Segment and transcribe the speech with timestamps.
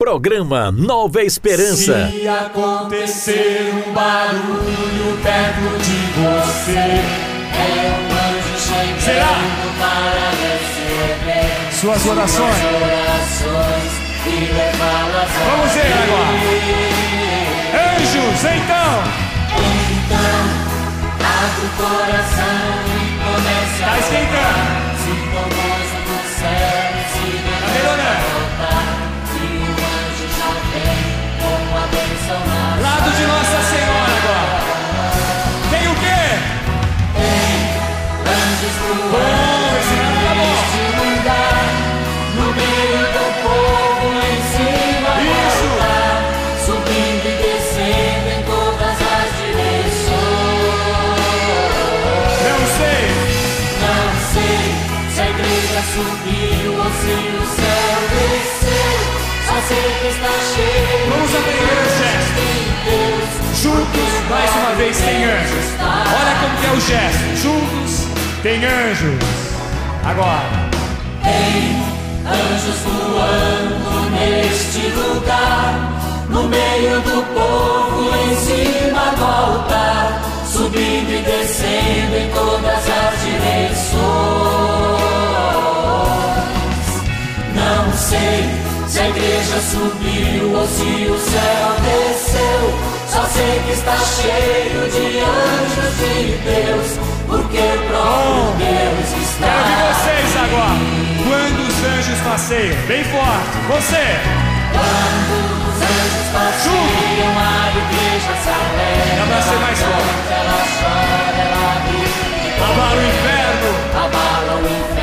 [0.00, 2.08] Programa Nova Esperança.
[2.10, 6.88] Se acontecer um barulho perto de você,
[7.52, 9.36] é um anjo chegando Será?
[9.78, 12.56] para receber Suas orações.
[12.56, 13.92] suas orações
[14.24, 16.32] e levá-las a Vamos ver agora.
[18.00, 19.04] Anjos, então.
[19.92, 20.40] Então,
[21.28, 24.96] abre o coração e comece Tá a esquentando.
[25.04, 28.39] Sinta o gozo do céu se Tá melhorando.
[32.82, 34.60] Lado de Nossa Senhora agora.
[35.70, 36.20] Tem o quê?
[38.26, 38.76] Anjos
[39.10, 39.49] Bom, voando
[64.30, 65.74] mais uma vez, tem anjos.
[65.80, 67.36] Olha como que é o gesto.
[67.36, 68.06] Juntos,
[68.42, 69.18] tem anjos.
[70.04, 70.70] Agora.
[71.22, 71.82] Tem
[72.24, 75.92] anjos voando neste lugar,
[76.28, 84.00] no meio do povo, em cima do altar, subindo e descendo em todas as direções.
[87.52, 88.48] Não sei
[88.86, 92.99] se a igreja subiu ou se o céu desceu.
[93.10, 97.58] Só sei que está cheio de anjos de Deus, porque
[97.88, 99.46] próprio Deus está.
[99.46, 100.78] Quero ver vocês agora.
[101.26, 102.76] Quando os anjos passeiam.
[102.86, 103.56] Bem forte.
[103.66, 104.06] Você.
[104.70, 105.34] Quando
[105.66, 109.16] os anjos passeiam, a igreja se alegra.
[109.18, 110.14] Dá pra ser mais forte.
[110.30, 111.70] Ela chora, ela
[112.62, 113.70] Abala o inferno.
[113.92, 114.99] abala o inferno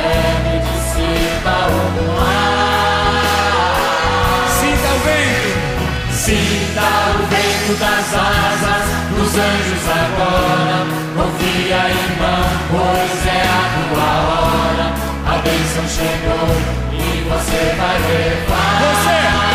[6.18, 6.82] Sinta
[7.14, 10.84] o vento das asas dos anjos agora.
[11.14, 13.62] Confia, irmão, pois é a
[13.94, 14.86] tua hora.
[15.26, 16.48] A bênção chegou
[16.92, 18.80] e você vai levar.
[18.80, 19.47] Você.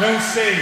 [0.00, 0.56] Não sei.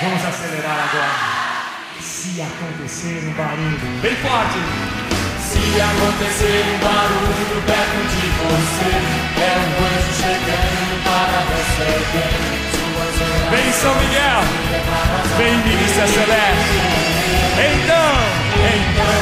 [0.00, 1.34] Vamos acelerar agora.
[2.00, 4.58] Se acontecer um barulho bem forte,
[5.40, 8.92] Se acontecer um barulho perto de você,
[9.40, 12.54] é um anjo chegando para orações.
[13.50, 14.42] vem São Miguel,
[15.36, 17.23] vem Milícia Celeste.
[17.56, 18.10] Então,
[18.66, 19.14] Então,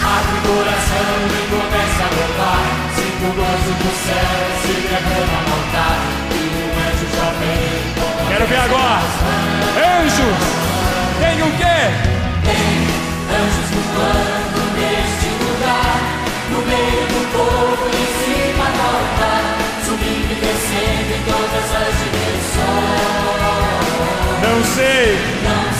[0.00, 2.62] abre o coração e começa a louvar.
[2.94, 5.98] Sinta o gozo do céu se derrama no altar.
[6.30, 9.02] E o anjo já vem a quero ver agora.
[9.74, 10.38] Anjos,
[11.18, 11.78] tem o quê?
[13.34, 15.98] Anjos voando neste lugar,
[16.50, 19.44] no meio do povo, em cima do altar,
[19.84, 23.14] subindo e descendo em todas as direções.
[24.42, 25.18] Não sei.
[25.42, 25.73] Não sei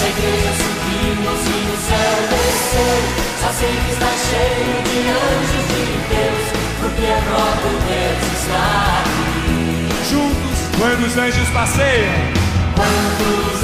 [0.00, 3.00] se a igreja subiu ou se o céu desceu,
[3.40, 6.46] só sei que está cheio de anjos de Deus,
[6.80, 8.64] porque o próprio Deus está
[9.00, 10.08] aqui.
[10.08, 12.40] Juntos, quando os anjos passeiam,
[12.76, 13.59] Quando os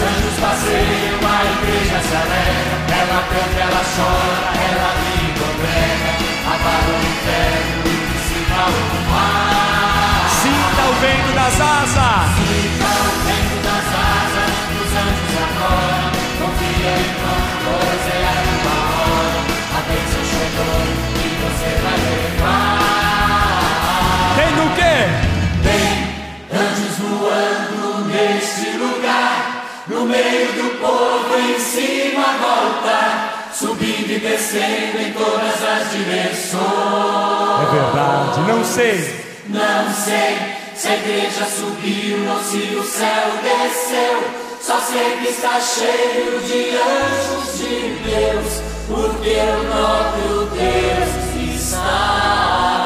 [34.27, 36.63] descendo em todas as direções.
[37.63, 39.27] É verdade, não sei.
[39.49, 40.37] Não sei
[40.75, 44.25] se a igreja subiu ou se o céu desceu,
[44.61, 52.86] só sei que está cheio de anjos de Deus, porque o próprio Deus está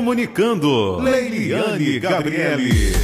[0.00, 2.94] Comunicando, Leiliane Gabriele.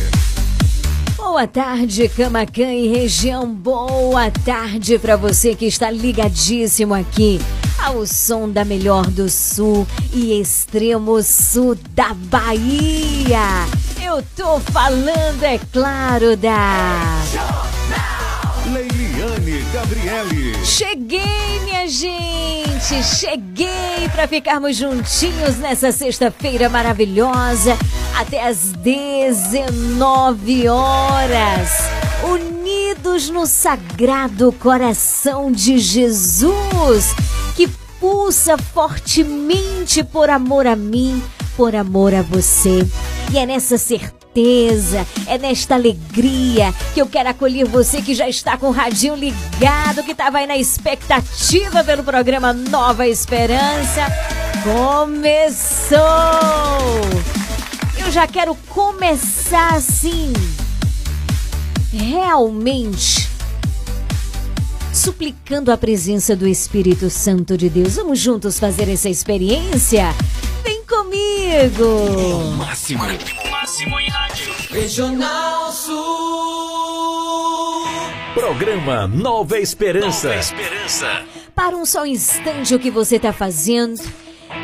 [1.14, 3.46] Boa tarde, Camacan e região.
[3.46, 7.38] Boa tarde para você que está ligadíssimo aqui
[7.78, 13.66] ao som da melhor do sul e extremo sul da Bahia.
[14.02, 17.20] Eu tô falando, é claro, da.
[18.72, 20.64] Leiliane Gabriele.
[20.64, 22.56] Cheguei, minha gente!
[22.86, 27.76] Cheguei para ficarmos juntinhos nessa sexta-feira maravilhosa
[28.16, 31.68] até as 19 horas.
[32.22, 37.12] Unidos no sagrado coração de Jesus,
[37.56, 37.66] que
[37.98, 41.20] pulsa fortemente por amor a mim,
[41.56, 42.86] por amor a você.
[43.32, 48.28] E é nessa certeza certeza, é nesta alegria que eu quero acolher você que já
[48.28, 54.06] está com o radinho ligado, que estava aí na expectativa pelo programa Nova Esperança.
[54.62, 55.96] Começou!
[57.98, 60.32] Eu já quero começar assim,
[61.92, 63.28] realmente
[64.92, 67.96] suplicando a presença do Espírito Santo de Deus.
[67.96, 70.14] Vamos juntos fazer essa experiência?
[70.66, 71.84] Vem comigo!
[72.18, 73.04] É o máximo.
[73.52, 74.52] máximo em rádio.
[74.68, 75.94] Regional Sul.
[78.34, 80.26] Programa Nova Esperança.
[80.26, 81.22] Nova Esperança.
[81.54, 84.02] Para um só instante o que você está fazendo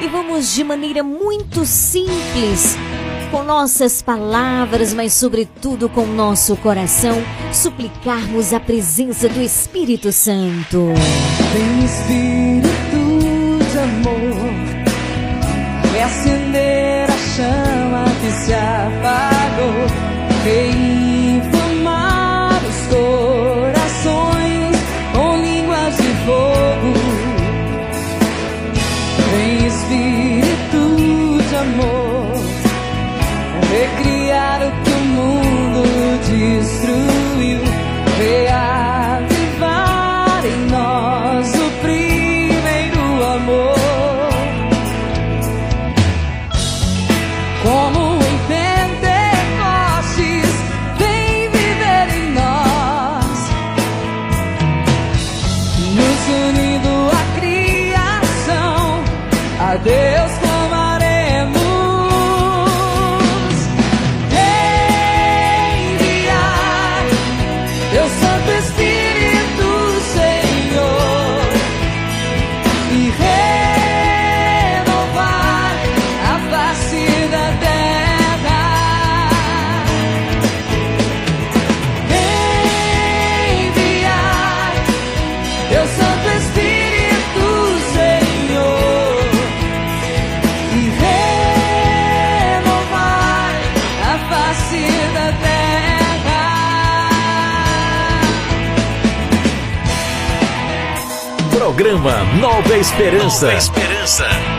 [0.02, 2.76] e vamos de maneira muito simples
[3.30, 7.22] com nossas palavras, mas sobretudo com nosso coração,
[7.52, 10.88] suplicarmos a presença do Espírito Santo.
[11.52, 12.81] Vem Espírito
[18.32, 19.86] se apagou,
[20.46, 20.91] inflamar
[102.40, 103.46] Nova Esperança.
[103.46, 104.51] Nova Esperança.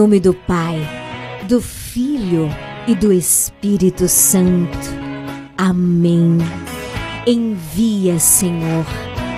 [0.00, 0.80] Nome do Pai,
[1.46, 2.48] do Filho
[2.88, 4.78] e do Espírito Santo.
[5.58, 6.38] Amém.
[7.26, 8.86] Envia, Senhor,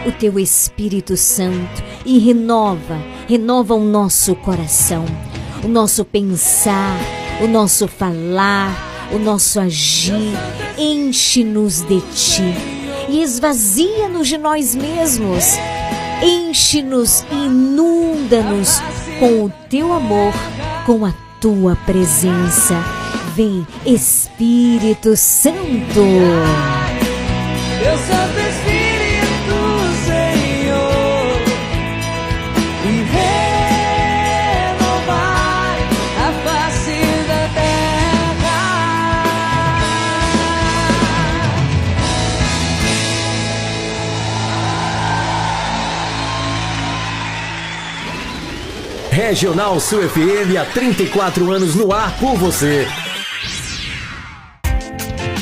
[0.07, 2.97] o teu Espírito Santo e renova,
[3.29, 5.05] renova o nosso coração,
[5.65, 6.97] o nosso pensar,
[7.43, 10.33] o nosso falar, o nosso agir.
[10.79, 12.55] Enche-nos de ti
[13.09, 15.57] e esvazia-nos de nós mesmos.
[16.23, 18.81] Enche-nos inunda-nos
[19.19, 20.33] com o teu amor,
[20.87, 22.75] com a tua presença.
[23.35, 26.03] Vem, Espírito Santo.
[49.33, 52.87] Regional Sul FM há 34 anos no ar por você.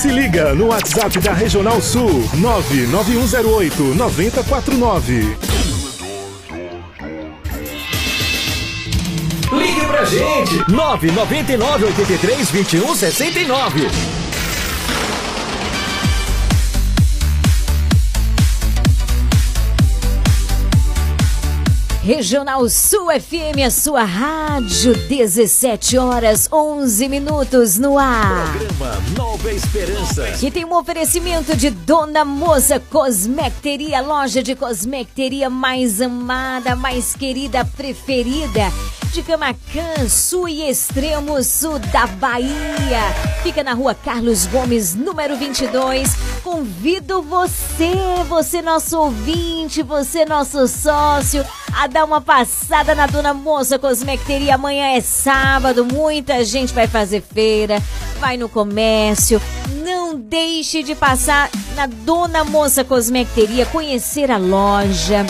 [0.00, 5.36] Se liga no WhatsApp da Regional Sul 99108 9049.
[9.52, 10.72] Ligue pra gente!
[10.72, 14.19] 999 83 21 69.
[22.02, 28.56] Regional Sul FM, a sua rádio, 17 horas 11 minutos no ar.
[28.56, 30.24] Programa Nova Esperança.
[30.40, 37.66] Que tem um oferecimento de Dona Moça Cosmecteria, loja de cosmecteria mais amada, mais querida,
[37.66, 38.72] preferida.
[39.12, 43.00] De Camacan, sul e extremo sul da Bahia.
[43.42, 46.14] Fica na rua Carlos Gomes, número 22.
[46.44, 47.92] Convido você,
[48.28, 54.54] você nosso ouvinte, você nosso sócio, a dar uma passada na Dona Moça Cosmecteria.
[54.54, 57.82] Amanhã é sábado, muita gente vai fazer feira,
[58.20, 59.42] vai no comércio.
[59.84, 65.26] Não deixe de passar na Dona Moça Cosmecteria, conhecer a loja.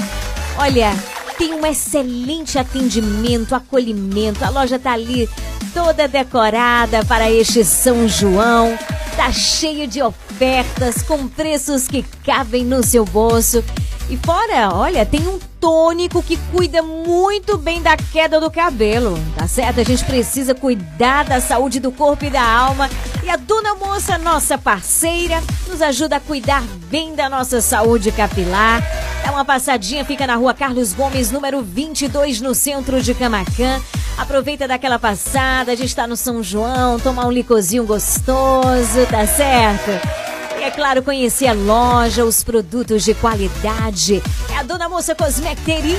[0.59, 0.93] Olha,
[1.41, 4.45] tem um excelente atendimento, acolhimento.
[4.45, 5.27] A loja tá ali
[5.73, 8.79] toda decorada para este São João.
[9.17, 13.65] Tá cheio de ofertas com preços que cabem no seu bolso.
[14.11, 19.47] E fora, olha, tem um tônico que cuida muito bem da queda do cabelo, tá
[19.47, 19.79] certo?
[19.79, 22.91] A gente precisa cuidar da saúde do corpo e da alma.
[23.23, 28.83] E a Dona Moça, nossa parceira, nos ajuda a cuidar bem da nossa saúde capilar.
[29.25, 33.81] Dá uma passadinha, fica na rua Carlos Gomes, número 22, no centro de Camacan.
[34.19, 40.40] Aproveita daquela passada, a gente tá no São João, tomar um licozinho gostoso, tá certo?
[40.61, 44.23] E é claro, conhecer a loja, os produtos de qualidade.
[44.53, 45.97] É a Dona Moça Cosmecteria.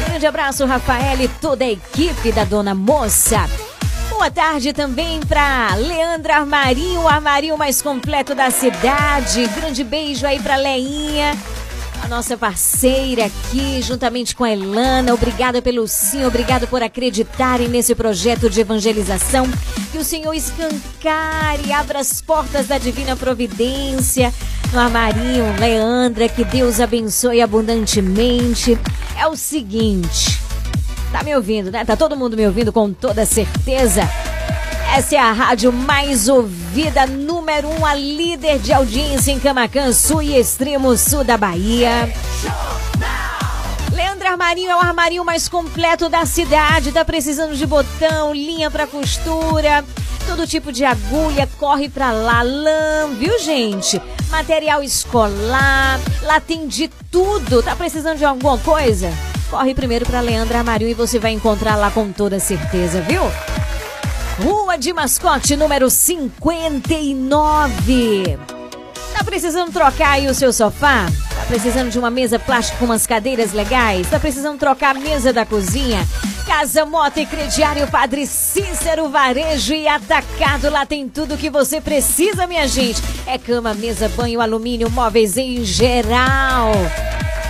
[0.00, 3.46] Um grande abraço, Rafael e toda a equipe da Dona Moça.
[4.08, 9.46] Boa tarde também para Leandra Armarinho, o armarinho mais completo da cidade.
[9.48, 11.36] Grande beijo aí para Leinha
[12.02, 15.12] a nossa parceira aqui, juntamente com a Elana.
[15.14, 19.46] Obrigada pelo sim, obrigado por acreditarem nesse projeto de evangelização.
[19.92, 24.32] Que o Senhor escancare, abra as portas da divina providência.
[24.72, 28.78] No armarinho, Leandra, que Deus abençoe abundantemente.
[29.18, 30.40] É o seguinte,
[31.12, 31.84] tá me ouvindo, né?
[31.84, 34.08] Tá todo mundo me ouvindo com toda certeza.
[34.92, 40.20] Essa é a rádio mais ouvida, número um, a líder de audiência em Camacan Sul
[40.20, 42.12] e extremo sul da Bahia.
[43.92, 46.90] Leandro Armarinho é o armarinho mais completo da cidade.
[46.90, 49.84] Tá precisando de botão, linha para costura,
[50.26, 52.42] todo tipo de agulha, corre pra lá.
[52.42, 54.02] Lã, viu, gente?
[54.28, 57.62] Material escolar, lá tem de tudo.
[57.62, 59.12] Tá precisando de alguma coisa?
[59.48, 63.22] Corre primeiro pra Leandro Armarinho e você vai encontrar lá com toda certeza, viu?
[64.42, 68.38] Rua de Mascote, número 59.
[69.12, 71.04] Tá precisando trocar aí o seu sofá?
[71.34, 74.08] Tá precisando de uma mesa plástica com umas cadeiras legais?
[74.08, 76.08] Tá precisando trocar a mesa da cozinha?
[76.46, 80.70] Casa Mota e Crediário Padre Cícero Varejo e Atacado.
[80.70, 83.02] Lá tem tudo que você precisa, minha gente.
[83.26, 86.72] É cama, mesa, banho, alumínio, móveis em geral.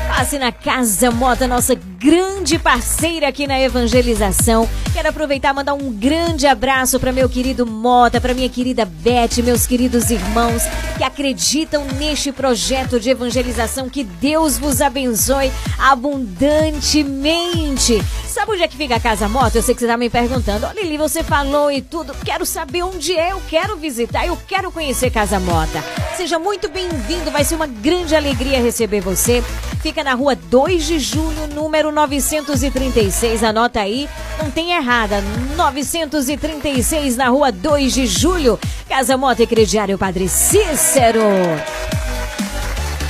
[0.09, 4.67] Passe na Casa Mota, nossa grande parceira aqui na evangelização.
[4.95, 9.43] Quero aproveitar e mandar um grande abraço para meu querido Mota, para minha querida Beth,
[9.45, 10.63] meus queridos irmãos
[10.97, 13.91] que acreditam neste projeto de evangelização.
[13.91, 18.03] Que Deus vos abençoe abundantemente.
[18.27, 19.59] Sabe onde é que fica a Casa Mota?
[19.59, 20.65] Eu sei que você está me perguntando.
[20.65, 22.15] Olha, Lili, você falou e tudo.
[22.25, 23.33] Quero saber onde é.
[23.33, 24.27] Eu quero visitar.
[24.27, 25.85] Eu quero conhecer Casa Mota.
[26.17, 27.31] Seja muito bem-vindo.
[27.31, 29.45] Vai ser uma grande alegria receber você.
[29.83, 33.43] Fica na rua 2 de julho, número 936.
[33.45, 35.23] Anota aí, não tem errada.
[35.57, 38.59] 936 na rua 2 de julho.
[38.89, 41.21] Casa Mota e Crediário Padre Cícero.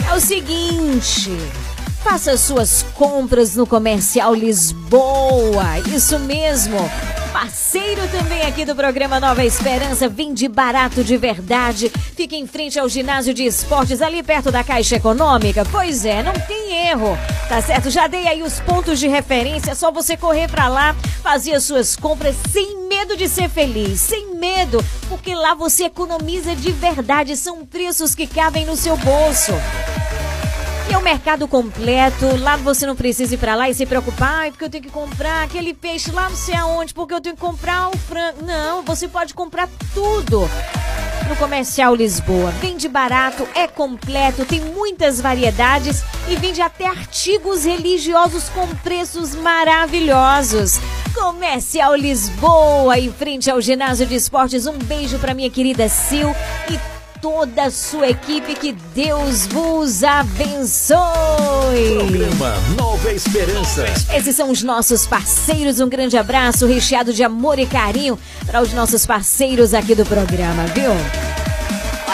[0.08, 1.30] É o seguinte.
[2.02, 5.78] Faça suas compras no Comercial Lisboa.
[5.94, 6.78] Isso mesmo.
[7.30, 11.90] Parceiro também aqui do programa Nova Esperança, vende barato de verdade.
[12.16, 15.64] Fica em frente ao ginásio de esportes, ali perto da Caixa Econômica.
[15.70, 17.16] Pois é, não tem erro.
[17.48, 17.90] Tá certo?
[17.90, 21.64] Já dei aí os pontos de referência, é só você correr pra lá, fazer as
[21.64, 27.36] suas compras sem medo de ser feliz, sem medo, porque lá você economiza de verdade.
[27.36, 29.52] São preços que cabem no seu bolso.
[30.92, 32.36] É o mercado completo.
[32.40, 34.90] Lá você não precisa ir pra lá e se preocupar, "Ai, porque eu tenho que
[34.90, 38.44] comprar aquele peixe lá não sei aonde, porque eu tenho que comprar o frango.
[38.44, 40.50] Não, você pode comprar tudo.
[41.28, 42.50] No Comercial Lisboa.
[42.60, 50.80] Vende barato, é completo, tem muitas variedades e vende até artigos religiosos com preços maravilhosos.
[51.14, 54.66] Comercial Lisboa, em frente ao ginásio de esportes.
[54.66, 56.34] Um beijo pra minha querida Sil
[56.68, 58.54] e toda a sua equipe.
[58.54, 60.98] Que Deus vos abençoe.
[61.94, 63.84] Programa Nova Esperança.
[64.14, 65.80] Esses são os nossos parceiros.
[65.80, 70.66] Um grande abraço recheado de amor e carinho para os nossos parceiros aqui do programa,
[70.66, 70.90] viu?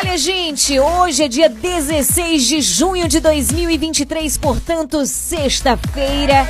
[0.08, 6.46] Olha, gente, hoje é dia 16 de junho de 2023, portanto, sexta-feira.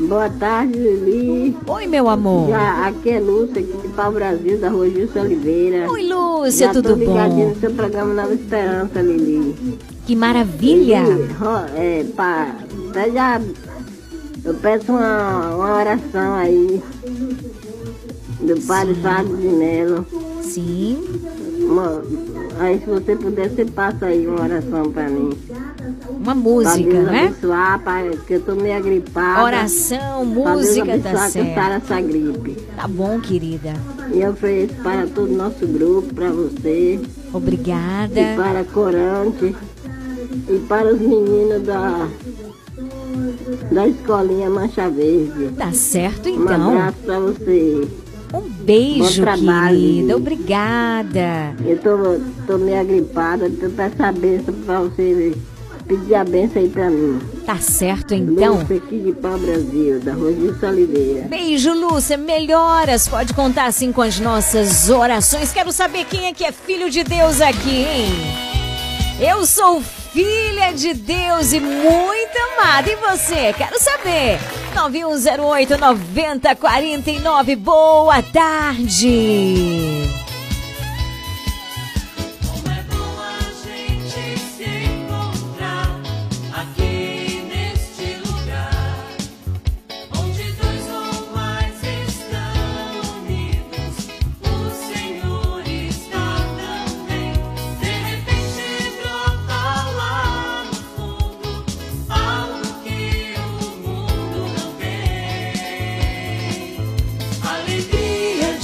[0.08, 1.58] Boa tarde, Lili.
[1.66, 2.50] Oi, meu amor.
[2.50, 5.92] Já, aqui é Lúcia, aqui de Pau Brasil, da Rua Gilson Oliveira.
[5.92, 7.54] Oi, Lúcia, Já tudo tô ligadinha bom?
[7.56, 9.80] no seu programa Nova Esperança, Lili.
[10.08, 11.02] Que maravilha.
[11.38, 12.56] Ro- é, pá,
[13.14, 13.42] já,
[14.46, 16.82] eu peço uma, uma oração aí
[18.40, 20.06] do Padre Fábio de Melo.
[20.42, 20.98] Sim.
[21.60, 22.02] Uma-
[22.60, 25.32] aí se você puder, você passa aí uma oração pra mim.
[26.10, 27.26] Uma Pra música, Deus né?
[27.28, 29.44] abençoar, porque eu tô meio agripada.
[29.44, 31.60] Oração, Pra música, tá que certo.
[31.60, 32.58] essa gripe.
[32.76, 33.74] Tá bom, querida.
[34.14, 37.00] E eu ofereço para todo o nosso grupo, para você,
[37.34, 38.20] Obrigada.
[38.20, 39.56] e para Corante,
[40.50, 42.08] e para os meninos da,
[43.72, 45.50] da escolinha Mancha Verde.
[45.58, 46.72] Tá certo, Um então.
[46.72, 47.88] abraço para você.
[48.34, 50.18] Um beijo, querida.
[50.18, 51.56] Obrigada.
[51.66, 55.34] Eu tô, tô meio agripada, tô peço a benção para você
[55.88, 57.20] pedir a benção aí para mim.
[57.46, 58.60] Tá certo, então.
[58.60, 60.14] Lúcia aqui de Pau Brasil, da
[60.68, 61.28] Oliveira.
[61.30, 62.18] Beijo, Lúcia.
[62.18, 63.08] Melhoras.
[63.08, 65.54] Pode contar assim com as nossas orações.
[65.54, 68.10] Quero saber quem é que é filho de Deus aqui, hein?
[69.22, 72.90] Eu sou filha de Deus e muito amada.
[72.90, 73.54] E você?
[73.54, 74.40] Quero saber.
[74.76, 77.56] 9108-9049.
[77.58, 80.07] Boa tarde.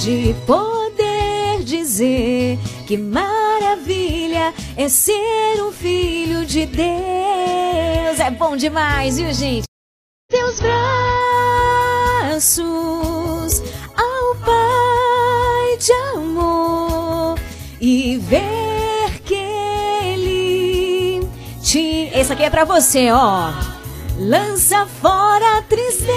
[0.04, 8.20] De poder dizer que maravilha é ser um filho de Deus.
[8.20, 9.64] É bom demais, viu, gente?
[10.30, 10.60] Teus
[12.30, 12.52] braços
[13.96, 17.40] ao Pai de amor
[17.80, 19.36] e ver que
[20.04, 21.26] Ele
[21.64, 22.12] te.
[22.14, 23.52] Esse aqui é pra você, ó.
[24.20, 26.14] Lança fora a tristeza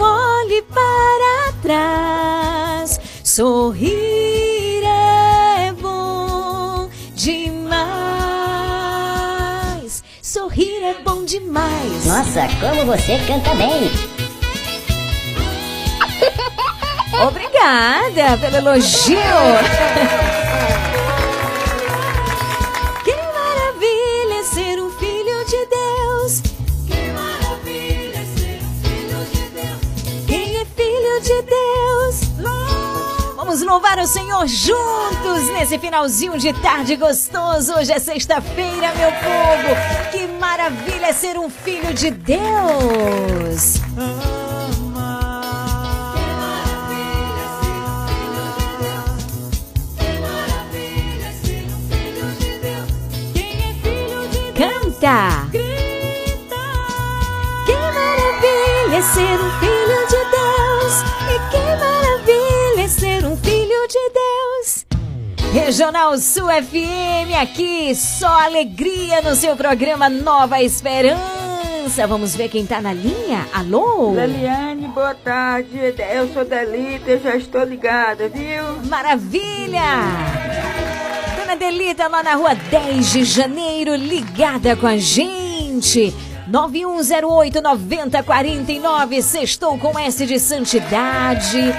[0.00, 3.00] olhe para trás.
[3.22, 7.80] Sorrir é bom demais.
[10.22, 12.06] Sorrir é bom demais.
[12.06, 13.90] Nossa, como você canta bem!
[17.26, 19.18] Obrigada pelo elogio.
[33.42, 37.72] Vamos louvar o Senhor juntos nesse finalzinho de tarde gostoso.
[37.72, 40.10] Hoje é sexta-feira, meu povo.
[40.12, 43.80] Que maravilha ser um filho de Deus.
[54.54, 55.48] Canta!
[57.64, 60.09] Que maravilha ser um filho de
[65.52, 72.06] Regional Sul FM aqui, só alegria no seu programa Nova Esperança.
[72.06, 73.48] Vamos ver quem tá na linha?
[73.52, 74.12] Alô?
[74.12, 75.76] Leliane, boa tarde.
[76.12, 78.62] Eu sou Delita, já estou ligada, viu?
[78.88, 79.80] Maravilha!
[81.36, 86.14] Dona Delita lá na rua 10 de janeiro, ligada com a gente.
[86.48, 91.74] 9108-9049, sextou com S de santidade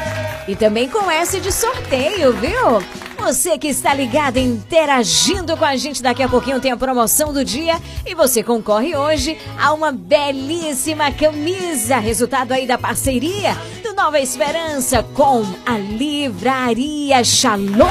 [0.45, 2.83] e também com S de sorteio, viu?
[3.21, 7.45] Você que está ligado, interagindo com a gente, daqui a pouquinho tem a promoção do
[7.45, 14.19] dia e você concorre hoje a uma belíssima camisa, resultado aí da parceria do Nova
[14.19, 17.87] Esperança com a Livraria Shalom.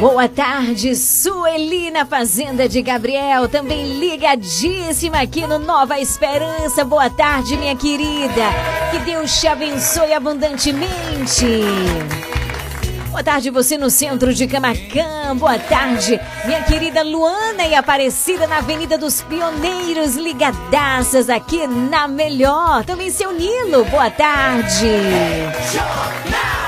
[0.00, 6.82] Boa tarde, Sueli na Fazenda de Gabriel, também ligadíssima aqui no Nova Esperança.
[6.86, 8.46] Boa tarde, minha querida.
[8.90, 11.44] Que Deus te abençoe abundantemente.
[13.10, 15.36] Boa tarde, você no centro de Camacan.
[15.36, 22.86] Boa tarde, minha querida Luana e Aparecida na Avenida dos Pioneiros, ligadaças aqui na Melhor.
[22.86, 24.86] Também seu Nilo, boa tarde.
[25.60, 26.59] Regional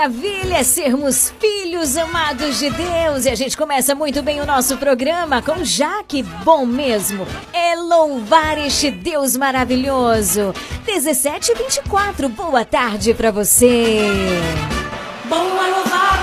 [0.00, 3.26] maravilha é sermos filhos amados de Deus.
[3.26, 6.22] E a gente começa muito bem o nosso programa com Jaque.
[6.42, 10.54] Bom mesmo é louvar este Deus maravilhoso.
[10.86, 14.00] 17 e 24, boa tarde pra você.
[15.28, 16.19] Bom é louvar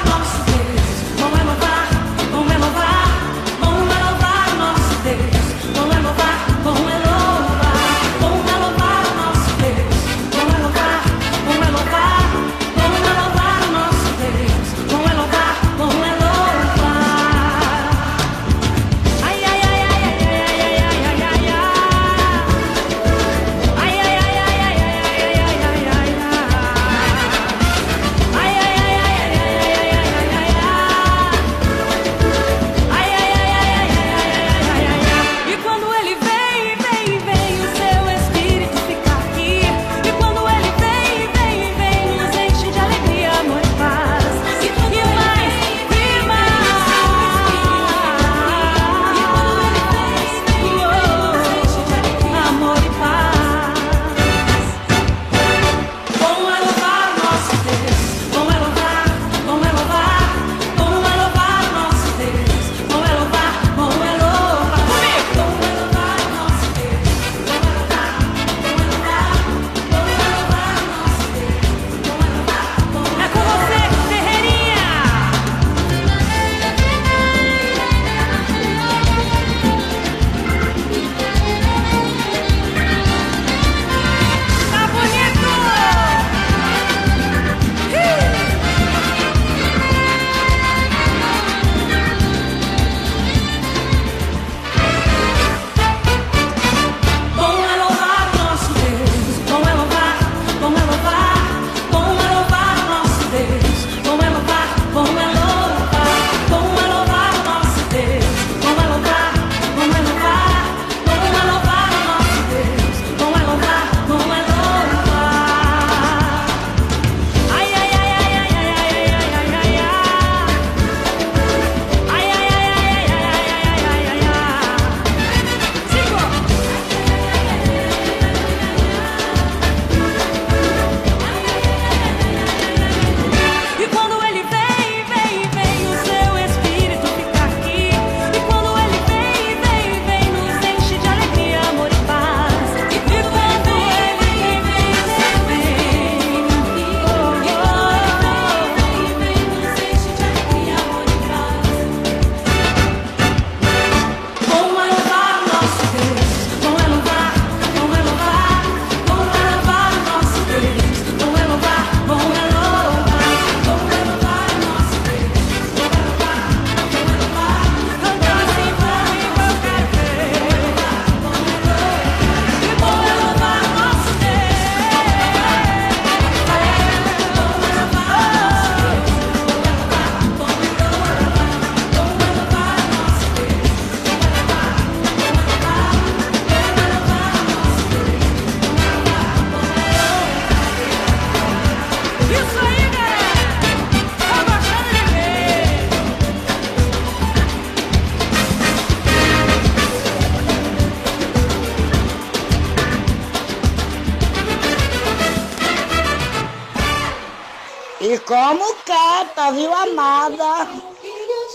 [208.27, 210.67] como canta, viu, amada?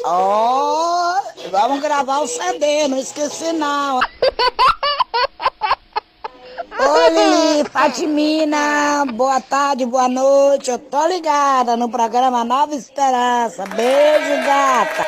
[0.07, 1.15] Ó,
[1.51, 4.01] vamos gravar o CD, não esqueci não.
[6.79, 10.71] Oi, Lili, Fatimina, boa tarde, boa noite.
[10.71, 13.65] Eu tô ligada no programa Nova Esperança.
[13.67, 15.02] Beijo, gata.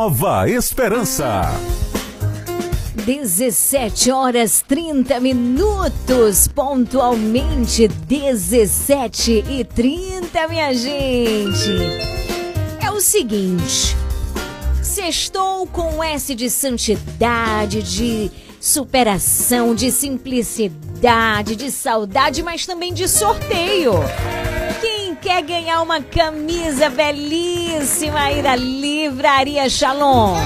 [0.00, 1.42] Nova Esperança.
[3.04, 11.70] 17 horas 30 minutos, pontualmente 17 e 30, minha gente.
[12.82, 13.94] É o seguinte,
[14.82, 23.92] sextou com S de santidade, de superação, de simplicidade, de saudade, mas também de sorteio.
[24.80, 27.59] Quem quer ganhar uma camisa belíssima
[28.16, 30.36] aí da Livraria Shalom?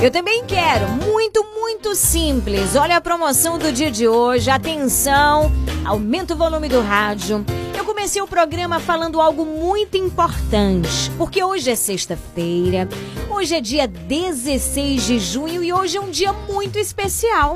[0.00, 0.88] Eu também quero.
[0.88, 2.76] Muito, muito simples.
[2.76, 4.50] Olha a promoção do dia de hoje.
[4.50, 5.50] Atenção,
[5.84, 7.44] aumenta o volume do rádio.
[7.76, 12.88] Eu comecei o programa falando algo muito importante, porque hoje é sexta-feira,
[13.28, 17.54] hoje é dia 16 de junho e hoje é um dia muito especial.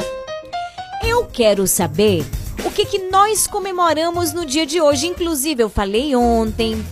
[1.04, 2.26] Eu quero saber
[2.64, 5.06] o que, que nós comemoramos no dia de hoje.
[5.06, 6.84] Inclusive, eu falei ontem.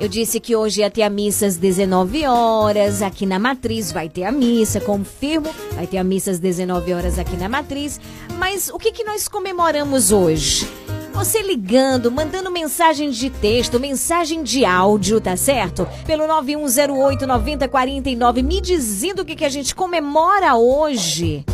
[0.00, 3.90] Eu disse que hoje ia ter a missa às 19 horas aqui na Matriz.
[3.90, 5.50] Vai ter a missa, confirmo.
[5.72, 8.00] Vai ter a missa às 19 horas aqui na Matriz.
[8.38, 10.68] Mas o que, que nós comemoramos hoje?
[11.14, 15.84] Você ligando, mandando mensagem de texto, mensagem de áudio, tá certo?
[16.06, 21.44] Pelo 9108-9049, me dizendo o que, que a gente comemora hoje.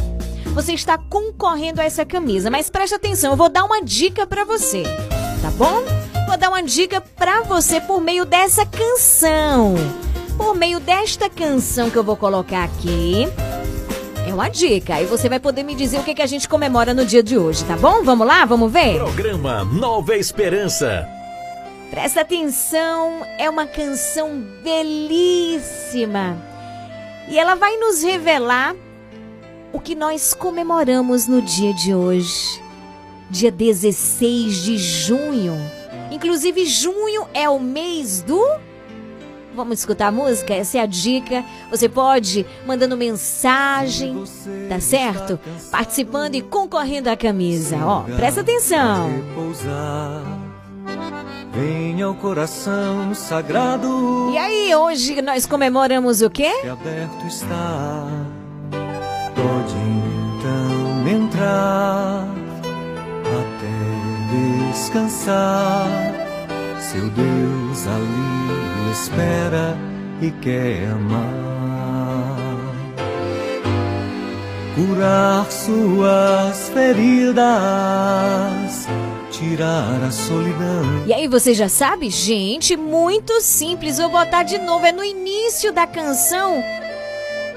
[0.52, 4.44] Você está concorrendo a essa camisa, mas preste atenção, eu vou dar uma dica para
[4.44, 4.82] você,
[5.40, 5.82] tá bom?
[6.26, 9.74] Vou dar uma dica para você por meio dessa canção.
[10.36, 13.28] Por meio desta canção que eu vou colocar aqui.
[14.26, 14.94] É uma dica.
[14.94, 17.36] Aí você vai poder me dizer o que, que a gente comemora no dia de
[17.36, 18.02] hoje, tá bom?
[18.02, 18.44] Vamos lá?
[18.44, 18.96] Vamos ver?
[18.96, 21.08] Programa Nova Esperança.
[21.90, 26.36] Presta atenção, é uma canção belíssima.
[27.28, 28.74] E ela vai nos revelar
[29.72, 32.60] o que nós comemoramos no dia de hoje.
[33.30, 35.54] Dia 16 de junho.
[36.14, 38.40] Inclusive, junho é o mês do.
[39.52, 40.54] Vamos escutar a música?
[40.54, 41.44] Essa é a dica.
[41.70, 44.22] Você pode mandando mensagem,
[44.68, 45.38] tá certo?
[45.72, 47.78] Participando e concorrendo à camisa.
[47.84, 49.10] Ó, presta atenção.
[51.52, 56.52] Venha ao coração sagrado E aí, hoje nós comemoramos o quê?
[56.62, 58.06] que aberto está.
[61.06, 62.33] entrar até
[64.94, 66.14] descansar.
[66.80, 69.76] Seu Deus ali o espera
[70.22, 71.34] e quer amar.
[74.76, 77.44] Curar suas feridas,
[79.30, 81.04] tirar a solidão.
[81.06, 82.10] E aí, você já sabe?
[82.10, 83.98] Gente, muito simples.
[83.98, 84.84] Vou botar de novo.
[84.86, 86.62] É no início da canção.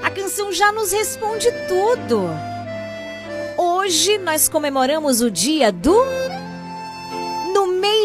[0.02, 2.30] A canção já nos responde tudo.
[3.56, 6.27] Hoje nós comemoramos o dia do.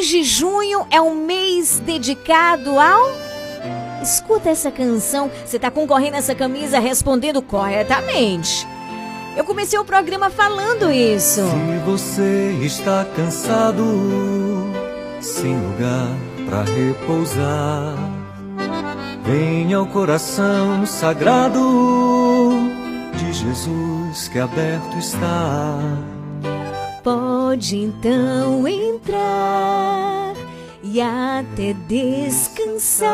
[0.04, 3.10] Mês de junho é um mês dedicado ao.
[4.02, 5.32] Escuta essa canção.
[5.46, 8.68] Você está concorrendo a essa camisa respondendo corretamente.
[9.38, 11.40] Eu comecei o programa falando isso.
[11.40, 13.86] Se você está cansado,
[15.22, 16.10] sem lugar
[16.50, 17.96] para repousar,
[19.24, 22.52] venha ao coração sagrado
[23.16, 25.80] de Jesus que aberto está.
[27.02, 30.34] Pode então entrar
[30.84, 33.12] e até descansar.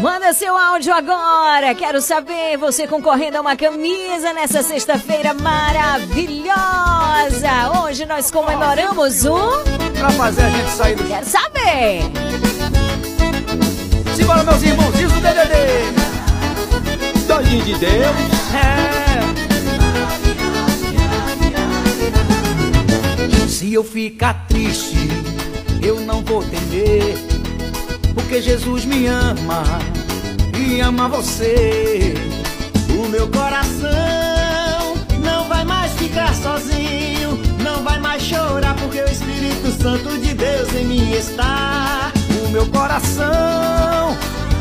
[0.00, 1.74] Manda seu áudio agora.
[1.74, 6.52] Quero saber você concorrendo a uma camisa nessa sexta-feira maravilhosa.
[7.82, 9.36] Hoje nós comemoramos o.
[9.98, 11.02] Pra fazer a gente sair do.
[11.04, 12.02] Quero saber.
[14.14, 15.54] Simbora, meus irmãos, diz o DDD.
[17.26, 18.16] Doidinho de Deus.
[18.54, 18.78] É.
[23.48, 25.08] Se eu ficar triste,
[25.82, 27.37] eu não vou temer.
[28.18, 29.62] Porque Jesus me ama
[30.58, 32.14] e ama você.
[32.90, 37.38] O meu coração não vai mais ficar sozinho.
[37.62, 42.10] Não vai mais chorar porque o Espírito Santo de Deus em mim está.
[42.44, 44.16] O meu coração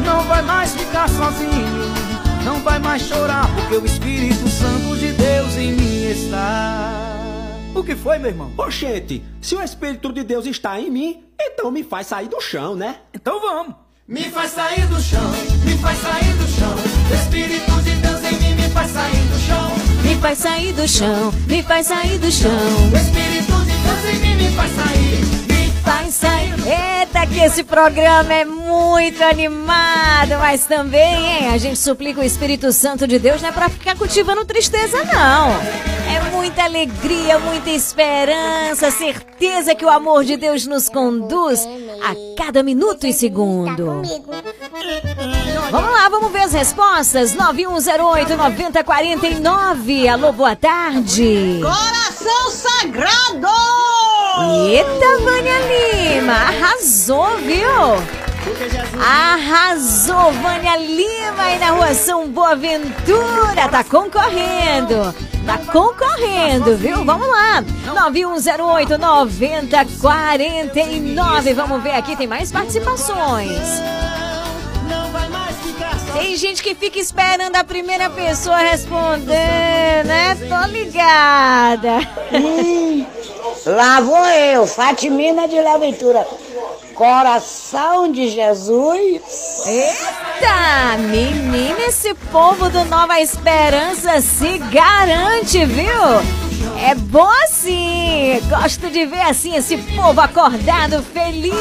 [0.05, 1.91] não vai mais ficar sozinho.
[2.45, 7.07] Não vai mais chorar porque o Espírito Santo de Deus em mim está.
[7.78, 8.51] O que foi, meu irmão?
[8.57, 12.75] Oxente, se o Espírito de Deus está em mim, então me faz sair do chão,
[12.75, 12.95] né?
[13.13, 13.75] Então vamos.
[14.07, 15.30] Me faz sair do chão,
[15.63, 16.75] me faz sair do chão.
[17.11, 19.71] O Espírito de Deus em mim me faz sair do chão.
[20.01, 22.51] Me faz sair do chão, me faz sair do chão.
[22.91, 25.57] O Espírito de Deus em mim me faz sair.
[26.65, 31.47] Eita, que esse programa é muito animado, mas também, hein?
[31.53, 35.51] A gente suplica o Espírito Santo de Deus não é pra ficar cultivando tristeza, não.
[36.13, 41.65] É muita alegria, muita esperança, certeza que o amor de Deus nos conduz
[42.03, 42.13] a
[42.43, 44.01] cada minuto e segundo.
[45.71, 47.33] Vamos lá, vamos ver as respostas.
[47.33, 50.09] 9108-9049.
[50.09, 51.61] Alô, boa tarde.
[51.61, 53.47] Coração Sagrado!
[54.39, 57.97] Eita, Vânia Lima, arrasou, viu?
[59.01, 65.13] Arrasou, Vânia Lima aí na rua São Boaventura, tá concorrendo.
[65.45, 67.03] Tá concorrendo, viu?
[67.05, 67.63] Vamos lá.
[67.85, 71.53] 9108 9049.
[71.53, 73.81] Vamos ver aqui, tem mais participações.
[76.13, 80.35] Tem gente que fica esperando a primeira pessoa responder, né?
[80.35, 81.99] Tô ligada.
[83.68, 86.26] Lá vou eu, Fatimina de Leventura.
[86.95, 89.22] Coração de Jesus.
[89.68, 95.91] Eita, menina, esse povo do Nova Esperança se garante, viu?
[96.82, 98.39] É bom assim.
[98.49, 101.53] Gosto de ver assim esse povo acordado feliz.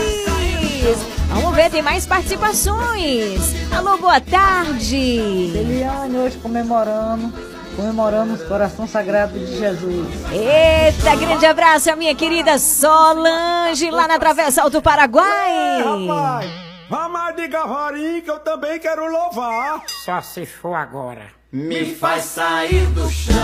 [1.28, 3.52] Vamos ver, tem mais participações.
[3.72, 4.96] Alô, boa tarde.
[4.96, 7.32] Eliane, hoje comemorando,
[7.76, 10.08] comemoramos o Coração Sagrado de Jesus.
[10.32, 15.50] Eita, grande abraço a minha querida Solange, lá na Travessa Alto Paraguai.
[15.50, 16.50] É, rapaz,
[16.88, 19.82] vamos de Gavarim que eu também quero louvar.
[19.86, 21.26] Só se for agora.
[21.52, 23.34] Me faz sair do chão.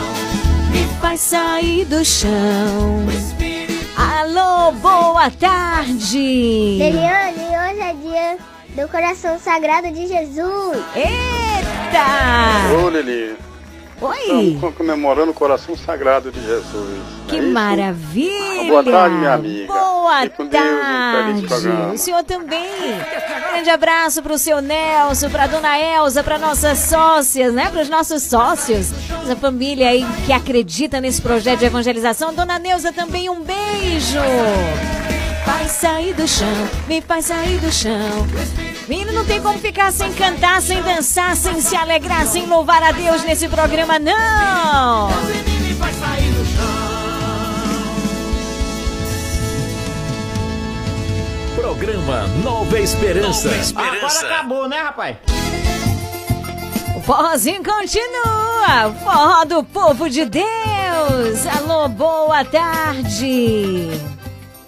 [0.71, 3.07] Me faz sair do chão.
[3.97, 6.79] Alô, boa tarde.
[6.81, 8.39] Eliane, hoje é dia
[8.71, 10.79] do coração sagrado de Jesus.
[10.97, 12.83] Eita!
[12.83, 13.52] Ô, Lili.
[14.01, 14.55] Oi.
[14.55, 17.01] Estamos comemorando o coração sagrado de Jesus.
[17.29, 18.65] Que é maravilha!
[18.69, 19.73] Boa tarde, minha amiga.
[19.73, 20.63] Boa Fique com Deus,
[21.49, 21.95] tarde.
[21.95, 22.69] O senhor também.
[23.53, 27.71] Grande abraço pro seu Nelson, pra dona Elza, pra nossas sócias, né?
[27.71, 28.93] Pros nossos sócios.
[29.23, 32.35] Essa família aí que acredita nesse projeto de evangelização.
[32.35, 34.19] Dona Neuza também, um beijo.
[35.45, 38.72] Faz sair do chão, me faz sair do chão.
[38.89, 42.93] Menino, não tem como ficar sem cantar, sem dançar, sem se alegrar, sem louvar a
[42.93, 45.09] Deus nesse programa, não!
[51.55, 53.51] Programa Nova Esperança.
[53.77, 55.17] Agora acabou, né, rapaz?
[56.97, 58.89] O forrozinho continua!
[58.89, 61.47] O forró do povo de Deus!
[61.47, 63.89] Alô, boa tarde!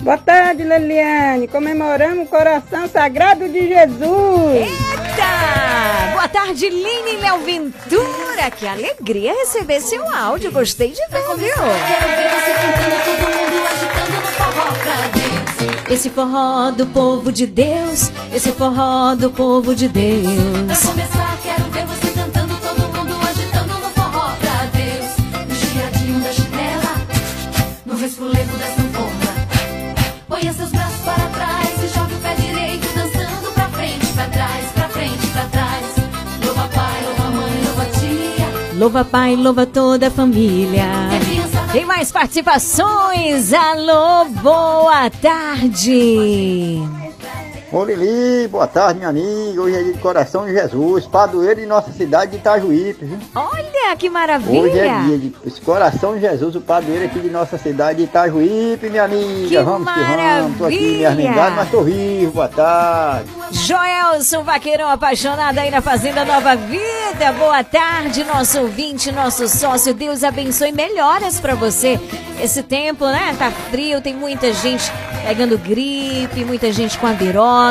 [0.05, 1.49] Boa tarde, Leliane.
[1.49, 4.55] Comemoramos o coração sagrado de Jesus.
[4.55, 6.13] Eita!
[6.13, 8.51] Boa tarde, Line Léo Ventura.
[8.55, 10.53] Que alegria receber seu áudio.
[10.53, 11.55] Gostei de ver, viu?
[15.91, 20.67] Esse forró do povo de Deus, esse forró do povo de Deus.
[20.67, 25.17] Pra começar, quero ver você cantando, todo mundo agitando no forró pra Deus.
[25.49, 26.95] No giradinho da chinela,
[27.87, 28.34] no resfolevo
[38.85, 40.85] Louva pai, louva toda a família.
[41.73, 43.51] Tem mais participações?
[43.55, 46.83] Alô, boa tarde.
[47.73, 49.61] Ô Lili, boa tarde, minha amiga.
[49.61, 53.19] Hoje é dia de coração de Jesus, padroeiro de nossa cidade de Itajuípe, viu?
[53.35, 55.01] Olha que Hoje é maravilha.
[55.07, 59.49] dia de coração de Jesus, o padroeiro aqui de nossa cidade de Itajuípe, minha amiga.
[59.49, 60.59] Que vamos que vamos.
[60.59, 61.09] Tô aqui me maravilha.
[61.09, 62.33] armengado, mas tô vivo.
[62.33, 63.31] Boa tarde.
[63.51, 67.33] Joelson Vaqueirão apaixonado aí na Fazenda Nova Vida.
[67.39, 69.93] Boa tarde, nosso ouvinte, nosso sócio.
[69.95, 71.99] Deus abençoe melhoras pra você.
[72.41, 73.35] Esse tempo, né?
[73.39, 74.85] Tá frio, tem muita gente
[75.27, 77.64] pegando gripe, muita gente com a virose.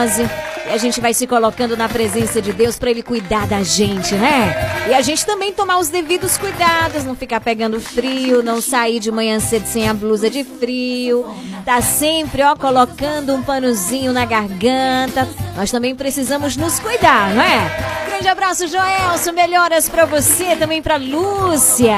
[0.66, 4.16] E a gente vai se colocando na presença de Deus pra ele cuidar da gente,
[4.16, 4.86] né?
[4.90, 9.12] E a gente também tomar os devidos cuidados, não ficar pegando frio, não sair de
[9.12, 11.26] manhã cedo sem a blusa de frio.
[11.66, 15.28] Tá sempre, ó, colocando um panozinho na garganta.
[15.56, 18.06] Nós também precisamos nos cuidar, não é?
[18.08, 19.32] Grande abraço, Joelson.
[19.34, 21.98] Melhoras pra você, também pra Lúcia.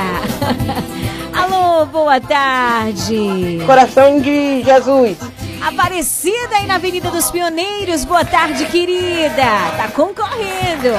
[1.34, 3.60] Alô, boa tarde.
[3.66, 5.18] Coração de Jesus.
[5.62, 8.06] Aparecida aí na Avenida dos Pioneiros.
[8.06, 9.44] Boa tarde, querida.
[9.78, 10.94] Tá concorrendo.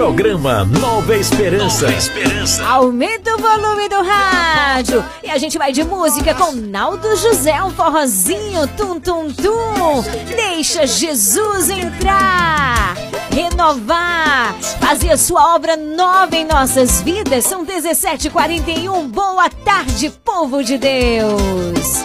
[0.00, 1.84] Programa Nova Esperança.
[1.84, 2.64] Nova Esperança.
[2.66, 5.04] Aumenta o volume do rádio.
[5.22, 10.02] E a gente vai de música com Naldo José, um forrozinho, tum, tum, tum.
[10.34, 12.96] Deixa Jesus entrar,
[13.30, 17.44] renovar, fazer a sua obra nova em nossas vidas.
[17.44, 19.06] São 17h41.
[19.06, 22.04] Boa tarde, povo de Deus.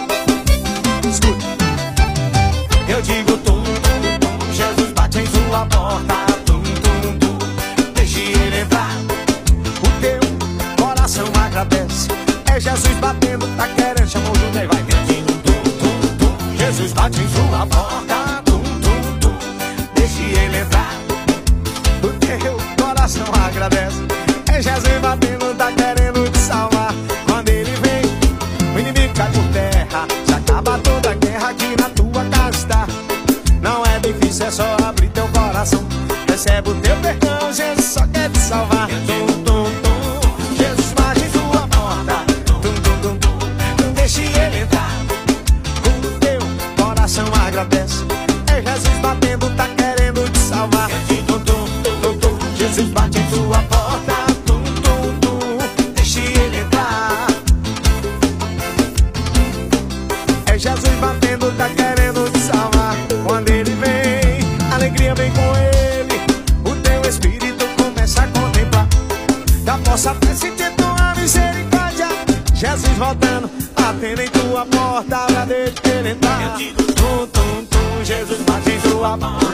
[2.86, 6.35] Eu digo tum, tum, tum, Jesus bate em sua porta,
[11.56, 12.08] agradece,
[12.52, 17.18] é Jesus batendo, tá querendo, chamou o Judei, vai mentindo, tum, tum, tum, Jesus bate
[17.18, 19.38] em sua porta, tum, tum, tum,
[19.94, 20.92] deixe ele entrar.
[22.02, 24.02] O teu coração agradece,
[24.52, 26.94] é Jesus batendo, tá querendo te salvar.
[27.26, 31.88] Quando ele vem, o inimigo cai por terra, se acaba toda a guerra aqui na
[31.88, 32.86] tua casa está.
[33.62, 35.82] Não é difícil, é só abrir teu coração.
[36.28, 37.25] Recebe o teu perdão,
[52.66, 54.26] Jesus bate em tua porta.
[55.94, 57.28] Deixe ele entrar.
[60.46, 62.96] É Jesus batendo, tá querendo te salvar.
[63.24, 66.20] Quando ele vem, alegria vem com ele.
[66.64, 68.88] O teu espírito começa a contemplar.
[69.64, 72.08] Da possa até sentir tua misericórdia.
[72.52, 76.58] Jesus voltando, batendo em tua porta, pra deixa ele entrar.
[76.96, 79.45] Tum, tum, tum, Jesus bate em tua porta.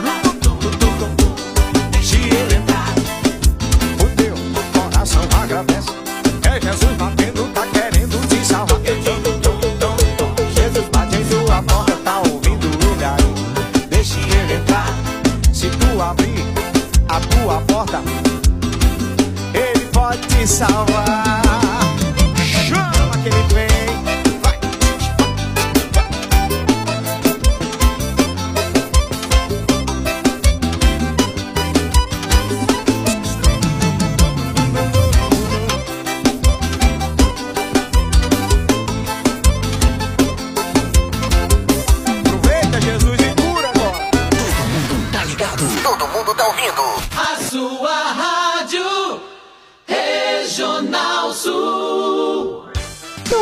[20.52, 21.31] Salvar.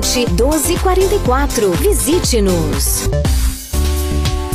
[0.00, 1.70] 1244.
[1.80, 3.08] Visite-nos.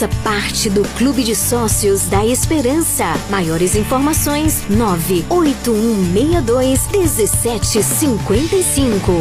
[0.00, 3.04] Faça parte do Clube de Sócios da Esperança.
[3.28, 9.12] Maiores informações: 98162 1755.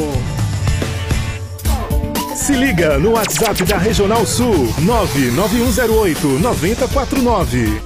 [2.33, 7.81] Se liga no WhatsApp da Regional Sul 99108 9049.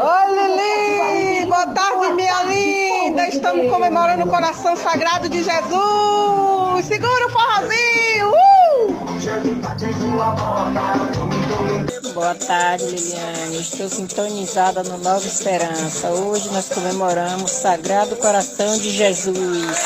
[0.00, 1.44] Oi, Lili!
[1.44, 3.28] Boa tarde, minha linda!
[3.28, 6.86] Estamos comemorando o coração sagrado de Jesus!
[6.86, 8.30] Segura o forrozinho!
[8.30, 8.57] Uh!
[12.14, 13.60] Boa tarde, Liliane.
[13.60, 16.08] Estou sintonizada no Nova Esperança.
[16.10, 19.76] Hoje nós comemoramos o Sagrado Coração de Jesus.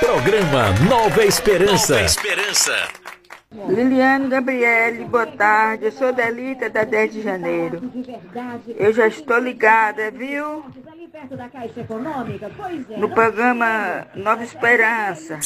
[0.00, 1.94] Programa Nova Esperança.
[1.94, 2.88] Nova Esperança.
[3.68, 5.86] Liliane Gabriele, boa tarde.
[5.86, 7.80] Eu sou Delita da 10 de janeiro.
[8.76, 10.64] Eu já estou ligada, viu?
[12.98, 15.38] No programa Nova Esperança.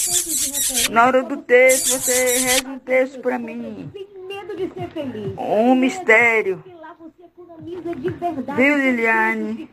[0.91, 3.91] Na hora do texto, você reza um texto para mim.
[5.39, 6.63] Um mistério.
[8.57, 9.69] Viu, Liliane?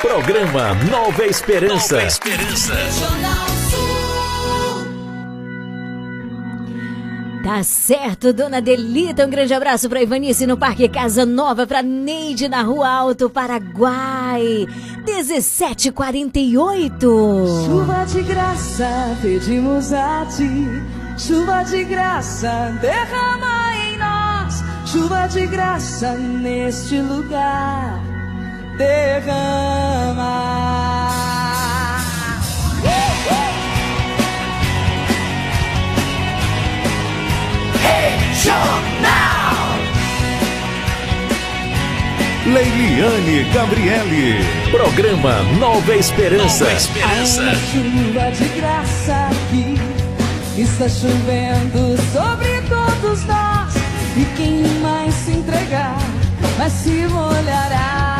[0.00, 1.96] Programa Nova Esperança.
[1.96, 3.55] Nova Esperança.
[7.46, 9.24] Tá certo, dona Delita.
[9.24, 14.66] Um grande abraço pra Ivanice no Parque Casa Nova, pra Neide na Rua Alto, Paraguai.
[15.06, 16.98] 1748.
[17.64, 20.66] Chuva de graça, pedimos a ti.
[21.16, 24.64] Chuva de graça, derrama em nós.
[24.84, 28.02] Chuva de graça neste lugar.
[28.76, 30.26] Derrama.
[38.46, 39.56] Jornal.
[42.46, 44.38] Leiliane Gabriele.
[44.70, 46.64] Programa Nova Esperança.
[46.64, 47.40] Nova Esperança.
[47.40, 49.74] Há uma chuva de graça aqui.
[50.56, 53.74] Está chovendo sobre todos nós.
[54.16, 55.98] E quem mais se entregar,
[56.56, 58.16] mas se molhará.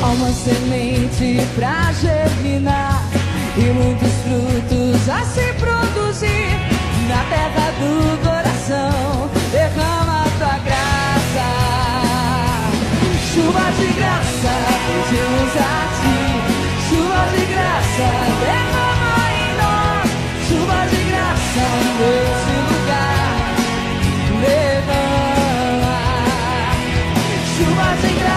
[0.00, 3.02] Há uma semente pra germinar
[3.56, 6.77] e muitos frutos a se produzir.
[7.08, 7.92] Na terra do
[8.22, 11.46] coração Derrama tua graça
[13.38, 14.54] Chuva de graça,
[14.86, 16.18] pedimos a ti.
[16.88, 18.08] Chuva de graça,
[18.40, 20.08] derrama em nós.
[20.48, 21.64] Chuva de graça
[21.98, 23.38] nesse lugar.
[24.42, 25.98] Derrama.
[27.54, 28.27] Chuva de graça,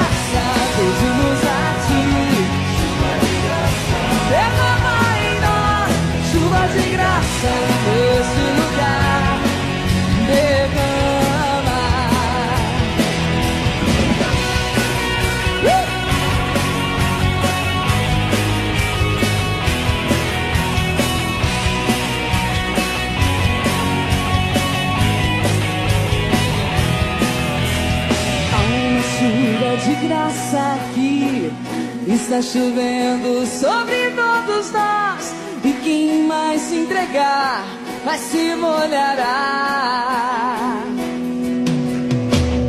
[32.31, 35.33] Está chovendo sobre todos nós.
[35.65, 37.65] E quem mais se entregar,
[38.05, 39.25] vai se molhará.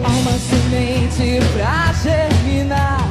[0.03, 3.09] Há uma semente pra germinar.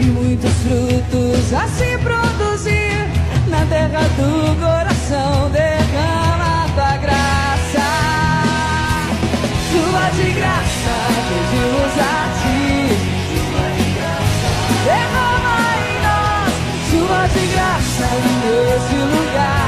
[0.00, 3.08] E muitos frutos a se produzir.
[3.48, 7.88] Na terra do coração, derrama tua graça.
[9.72, 10.77] Chuva de graça,
[18.20, 19.67] nesse lugar.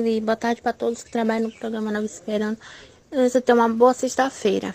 [0.00, 0.20] Lili.
[0.20, 2.58] Boa tarde para todos que trabalham no programa Nova Esperança.
[3.10, 4.74] Você tem uma boa sexta-feira,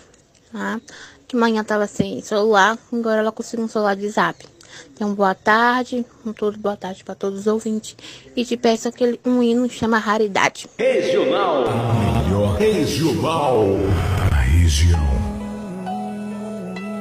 [0.52, 0.80] tá?
[1.28, 4.46] Que manhã tava sem celular, agora ela conseguiu um celular de zap.
[4.94, 7.96] Então, boa tarde, um todo boa tarde para todos os ouvintes.
[8.36, 10.68] E te peço aquele um hino que chama Raridade.
[10.78, 11.64] Regional.
[12.24, 13.66] Melhor regional.
[14.32, 15.16] A região.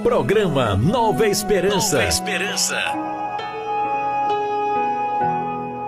[0.02, 1.96] Programa Nova Esperança.
[1.96, 3.13] Nova Esperança.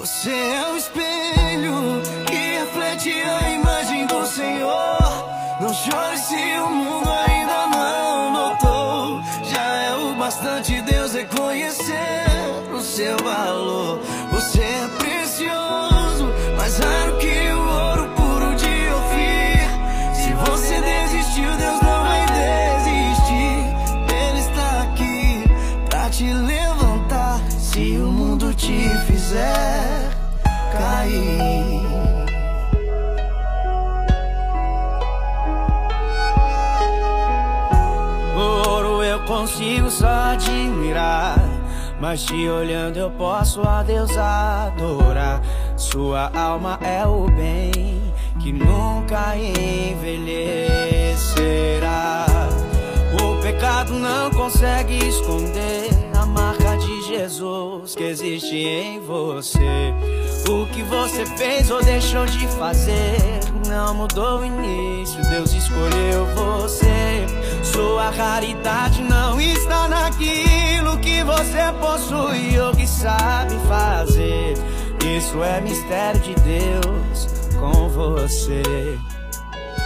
[0.00, 5.28] Você é o espelho que reflete a imagem do Senhor.
[5.60, 9.20] Não chore se o mundo ainda não notou.
[9.44, 12.24] Já é o bastante Deus reconhecer
[12.74, 14.00] o seu valor.
[14.32, 17.18] Você é precioso, mais raro
[31.00, 31.80] cair.
[38.36, 41.38] Ouro eu consigo só admirar,
[42.00, 45.42] Mas te olhando eu posso a Deus adorar.
[45.76, 48.00] Sua alma é o bem
[48.40, 50.64] que nunca envelhecerá.
[53.12, 55.99] O pecado não consegue esconder
[57.20, 59.92] Jesus que existe em você.
[60.48, 63.18] O que você fez ou deixou de fazer
[63.68, 65.22] não mudou o início.
[65.28, 67.26] Deus escolheu você.
[67.62, 74.54] Sua raridade não está naquilo que você possui ou que sabe fazer.
[75.04, 77.28] Isso é mistério de Deus
[77.60, 78.62] com você.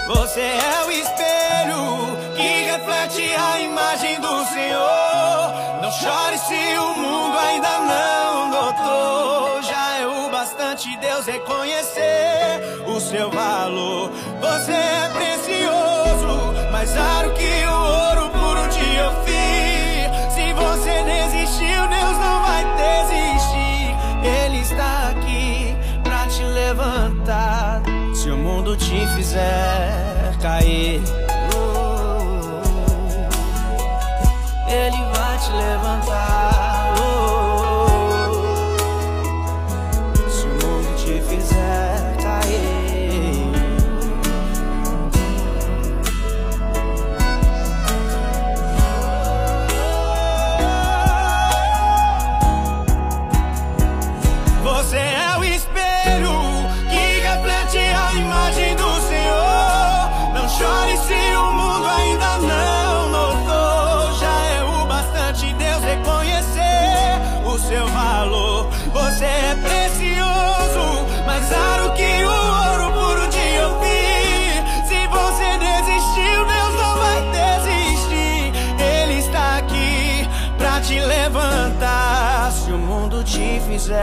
[0.07, 5.81] Você é o espelho que reflete a imagem do Senhor.
[5.81, 9.63] Não chore se o mundo ainda não notou.
[9.63, 14.11] Já é o bastante Deus reconhecer o seu valor.
[14.41, 15.04] Você é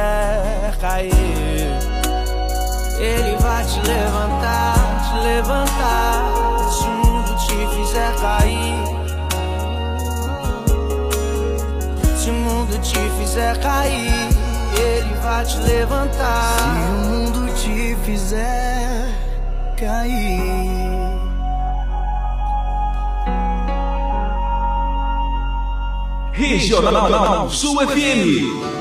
[0.01, 1.11] fizer cair,
[2.99, 4.75] Ele vai te levantar,
[5.07, 6.23] te levantar.
[6.71, 8.83] Se o mundo te fizer cair,
[12.17, 14.29] se o mundo te fizer cair,
[14.79, 16.57] Ele vai te levantar.
[16.57, 19.07] Se o mundo te fizer
[19.77, 21.01] cair.
[26.33, 28.80] Regional Sul FM.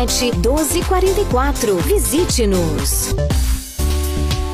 [0.07, 1.75] 1244.
[1.85, 3.13] Visite-nos.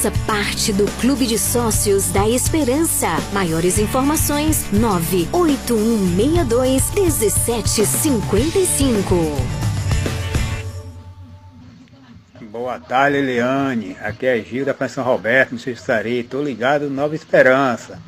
[0.00, 3.08] Faça parte do Clube de Sócios da Esperança.
[3.34, 9.14] Maiores informações: 98162 1755.
[12.50, 13.94] Boa tarde, Eliane.
[14.00, 16.22] Aqui é Gil da Pensão Roberto, no Estarei.
[16.22, 17.98] Tô ligado, Nova Esperança.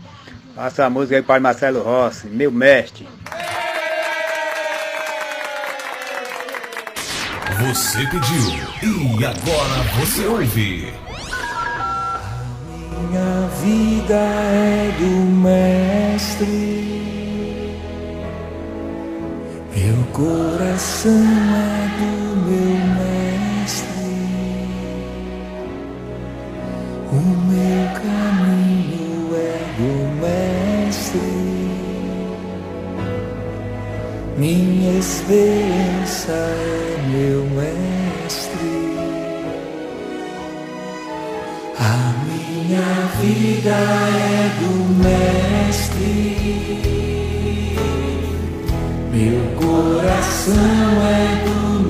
[0.55, 3.07] Passa a música aí para Marcelo Rossi, meu mestre.
[7.61, 8.51] Você pediu
[8.82, 11.11] e agora você ouve.
[13.09, 16.46] Minha vida é do Mestre,
[19.74, 22.12] meu coração é do
[22.46, 24.14] meu Mestre,
[27.11, 31.34] o meu caminho é do Mestre,
[34.38, 37.82] minha esperança é meu Mestre.
[41.84, 42.11] A
[42.72, 44.72] minha vida é do
[45.04, 46.00] Mestre,
[49.12, 50.54] meu coração
[51.04, 51.81] é do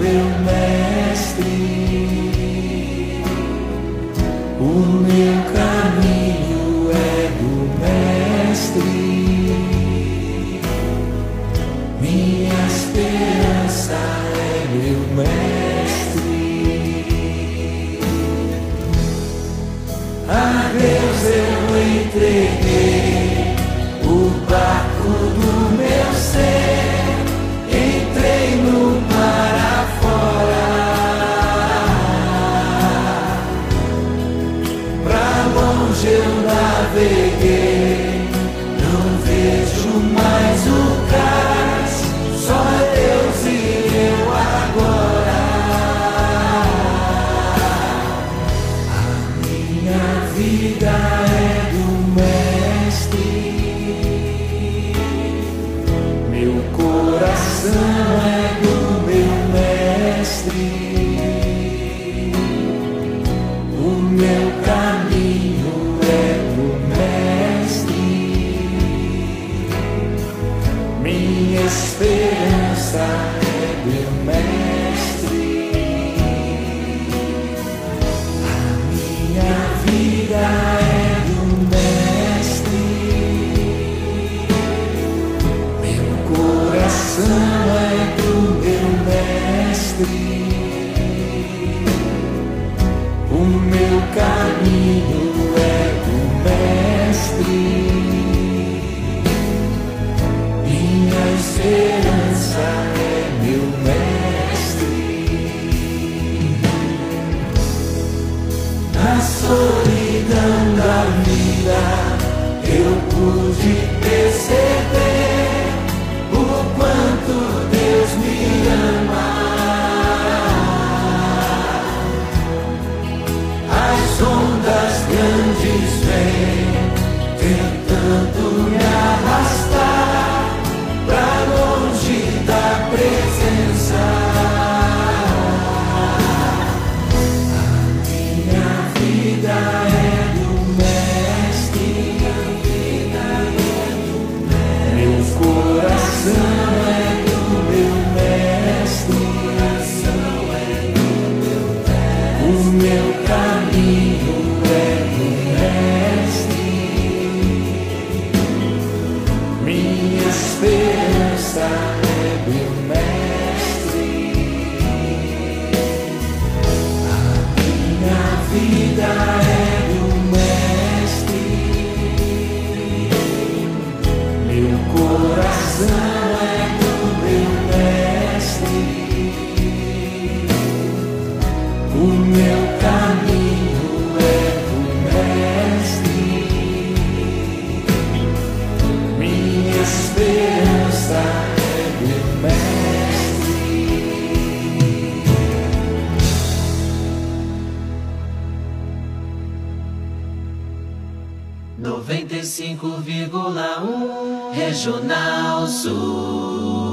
[202.53, 206.93] 105,1 Regional Sul.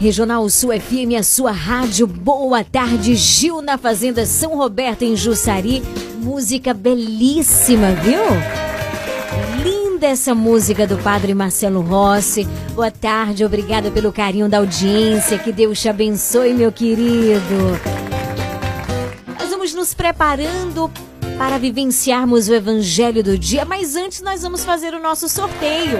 [0.00, 2.06] Regional Sul FM, a sua rádio.
[2.06, 5.82] Boa tarde, Gil na Fazenda São Roberto, em Jussari.
[6.22, 8.22] Música belíssima, viu?
[9.98, 12.46] Linda essa música do Padre Marcelo Rossi.
[12.72, 15.36] Boa tarde, obrigada pelo carinho da audiência.
[15.40, 17.76] Que Deus te abençoe, meu querido.
[19.26, 20.88] Nós vamos nos preparando
[21.36, 25.98] para vivenciarmos o Evangelho do dia, mas antes nós vamos fazer o nosso sorteio.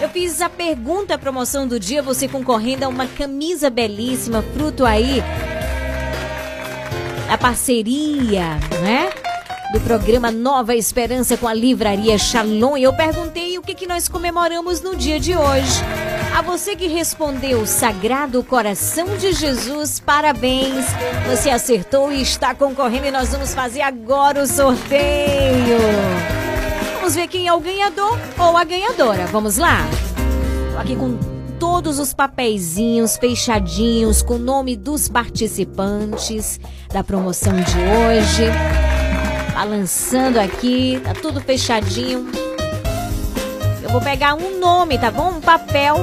[0.00, 4.84] Eu fiz a pergunta, a promoção do dia, você concorrendo a uma camisa belíssima, fruto
[4.84, 5.20] aí
[7.28, 9.25] a parceria, né?
[9.72, 12.76] Do programa Nova Esperança com a Livraria Shalom.
[12.76, 15.82] E eu perguntei o que, que nós comemoramos no dia de hoje.
[16.36, 20.86] A você que respondeu Sagrado Coração de Jesus, parabéns.
[21.28, 25.78] Você acertou e está concorrendo e nós vamos fazer agora o sorteio.
[26.94, 29.26] Vamos ver quem é o ganhador ou a ganhadora.
[29.26, 29.78] Vamos lá?
[30.72, 31.18] Tô aqui com
[31.58, 36.60] todos os papeizinhos fechadinhos com o nome dos participantes
[36.92, 38.95] da promoção de hoje.
[39.56, 42.30] Balançando aqui, tá tudo fechadinho.
[43.82, 45.30] Eu vou pegar um nome, tá bom?
[45.30, 45.96] Um papel.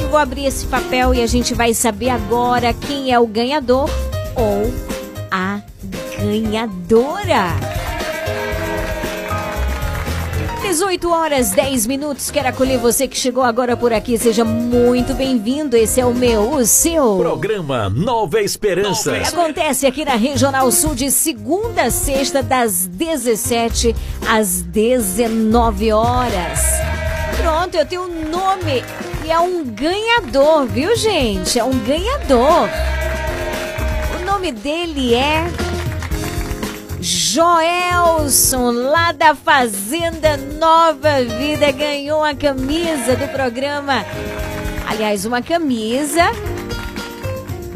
[0.00, 3.88] Eu vou abrir esse papel e a gente vai saber agora quem é o ganhador
[4.34, 4.74] ou
[5.30, 5.60] a
[6.18, 7.81] ganhadora.
[10.72, 12.30] 18 horas 10 minutos.
[12.30, 14.16] Quero acolher você que chegou agora por aqui.
[14.16, 15.76] Seja muito bem-vindo.
[15.76, 17.18] Esse é o meu, o seu.
[17.18, 19.14] Programa Nova Esperança.
[19.18, 23.94] Acontece aqui na Regional Sul de segunda a sexta, das 17
[24.26, 26.60] às 19 horas.
[27.36, 28.82] Pronto, eu tenho um nome
[29.26, 31.58] e é um ganhador, viu, gente?
[31.58, 32.66] É um ganhador.
[34.18, 35.44] O nome dele é
[37.02, 44.06] Joelson, lá da Fazenda Nova Vida, ganhou a camisa do programa.
[44.86, 46.22] Aliás, uma camisa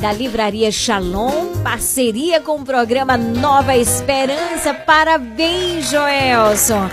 [0.01, 4.73] da Livraria Shalom, parceria com o programa Nova Esperança.
[4.73, 6.89] Parabéns, Joelson!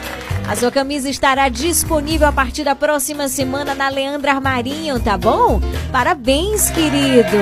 [0.47, 5.59] A sua camisa estará disponível a partir da próxima semana na Leandra Armarinho, tá bom?
[5.91, 7.37] Parabéns, querido!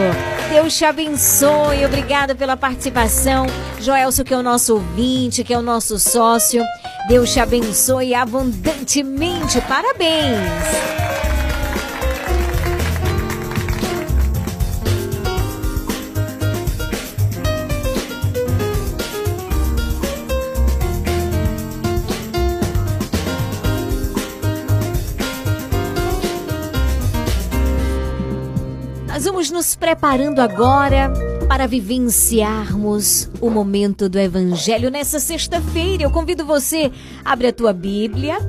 [0.50, 3.48] Deus te abençoe, obrigada pela participação.
[3.80, 6.64] Joelson, que é o nosso ouvinte, que é o nosso sócio.
[7.08, 9.60] Deus te abençoe abundantemente.
[9.62, 11.41] Parabéns!
[29.22, 31.14] Nós vamos nos preparando agora
[31.48, 36.02] para vivenciarmos o momento do Evangelho nessa sexta-feira.
[36.02, 36.92] Eu convido você,
[37.24, 38.40] abre a tua Bíblia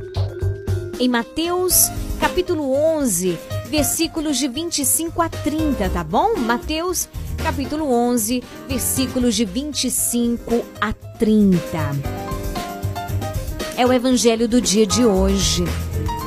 [0.98, 3.38] em Mateus capítulo 11,
[3.68, 6.38] versículos de 25 a 30, tá bom?
[6.38, 7.06] Mateus
[7.44, 11.60] capítulo 11, versículos de 25 a 30.
[13.76, 15.64] É o Evangelho do dia de hoje.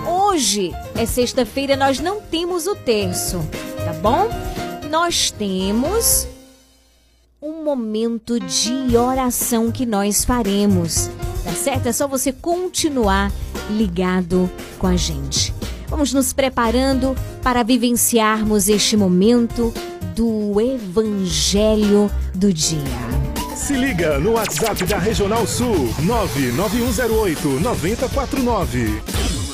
[0.08, 3.44] Hoje é sexta-feira, nós não temos o terço
[4.02, 4.30] bom?
[4.90, 6.28] Nós temos
[7.42, 11.10] um momento de oração que nós faremos,
[11.44, 11.88] tá certo?
[11.88, 13.32] É só você continuar
[13.70, 14.50] ligado
[14.80, 15.54] com a gente.
[15.88, 19.74] Vamos nos preparando para vivenciarmos este momento
[20.16, 22.80] do Evangelho do Dia.
[23.56, 29.45] Se liga no WhatsApp da Regional Sul 99108 9049.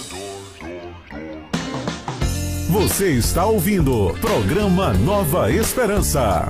[2.72, 6.48] Você está ouvindo programa Nova Esperança.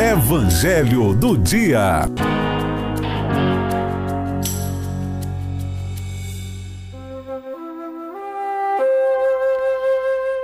[0.00, 2.08] Evangelho do Dia.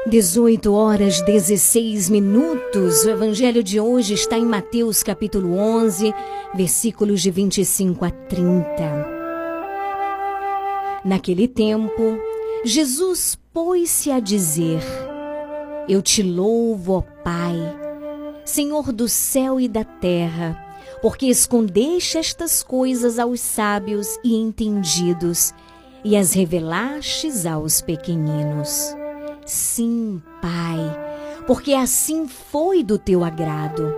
[0.07, 3.05] Dezoito horas 16 minutos.
[3.05, 6.13] O evangelho de hoje está em Mateus capítulo 11,
[6.55, 9.12] versículos de 25 a 30.
[11.05, 12.17] Naquele tempo,
[12.65, 14.81] Jesus pôs-se a dizer:
[15.89, 17.57] Eu te louvo, ó Pai,
[18.45, 20.57] Senhor do céu e da terra,
[21.03, 25.53] porque escondeste estas coisas aos sábios e entendidos
[26.05, 28.95] e as revelastes aos pequeninos.
[29.45, 33.93] Sim, Pai, porque assim foi do teu agrado.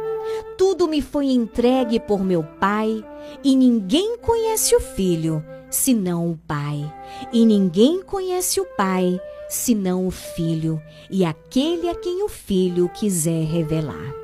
[0.56, 3.04] Tudo me foi entregue por meu Pai,
[3.42, 5.44] e ninguém conhece o Filho
[5.74, 6.92] senão o Pai.
[7.32, 13.44] E ninguém conhece o Pai senão o Filho, e aquele a quem o Filho quiser
[13.44, 14.14] revelar.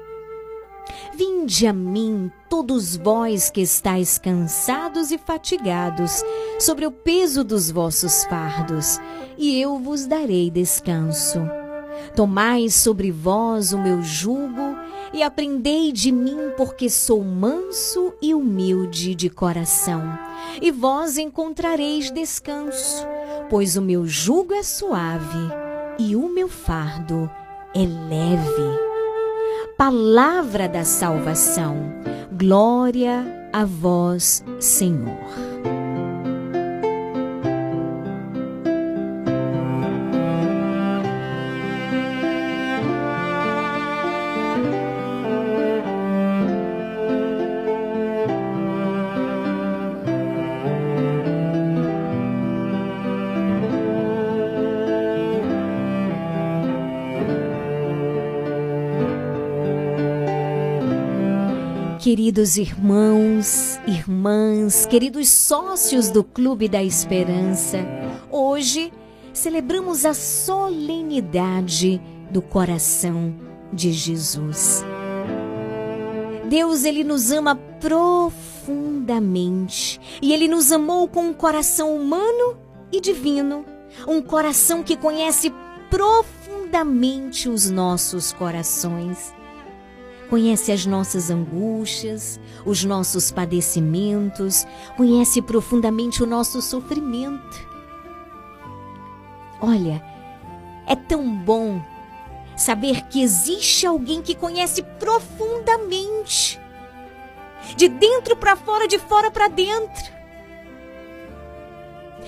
[1.14, 6.22] Vinde a mim, todos vós que estáis cansados e fatigados,
[6.58, 8.98] sobre o peso dos vossos fardos,
[9.36, 11.40] e eu vos darei descanso.
[12.16, 14.76] Tomai sobre vós o meu jugo
[15.12, 20.02] e aprendei de mim, porque sou manso e humilde de coração,
[20.60, 23.06] e vós encontrareis descanso,
[23.48, 25.48] pois o meu jugo é suave
[25.98, 27.30] e o meu fardo
[27.74, 28.90] é leve.
[29.76, 31.76] Palavra da salvação.
[32.32, 35.49] Glória a vós, Senhor.
[62.10, 67.86] Queridos irmãos, irmãs, queridos sócios do Clube da Esperança,
[68.32, 68.92] hoje
[69.32, 73.32] celebramos a solenidade do coração
[73.72, 74.84] de Jesus.
[76.48, 82.58] Deus, ele nos ama profundamente e ele nos amou com um coração humano
[82.90, 83.64] e divino,
[84.04, 85.54] um coração que conhece
[85.88, 89.32] profundamente os nossos corações
[90.30, 94.64] conhece as nossas angústias, os nossos padecimentos,
[94.96, 97.68] conhece profundamente o nosso sofrimento.
[99.60, 100.02] Olha,
[100.86, 101.82] é tão bom
[102.56, 106.60] saber que existe alguém que conhece profundamente,
[107.76, 110.20] de dentro para fora, de fora para dentro.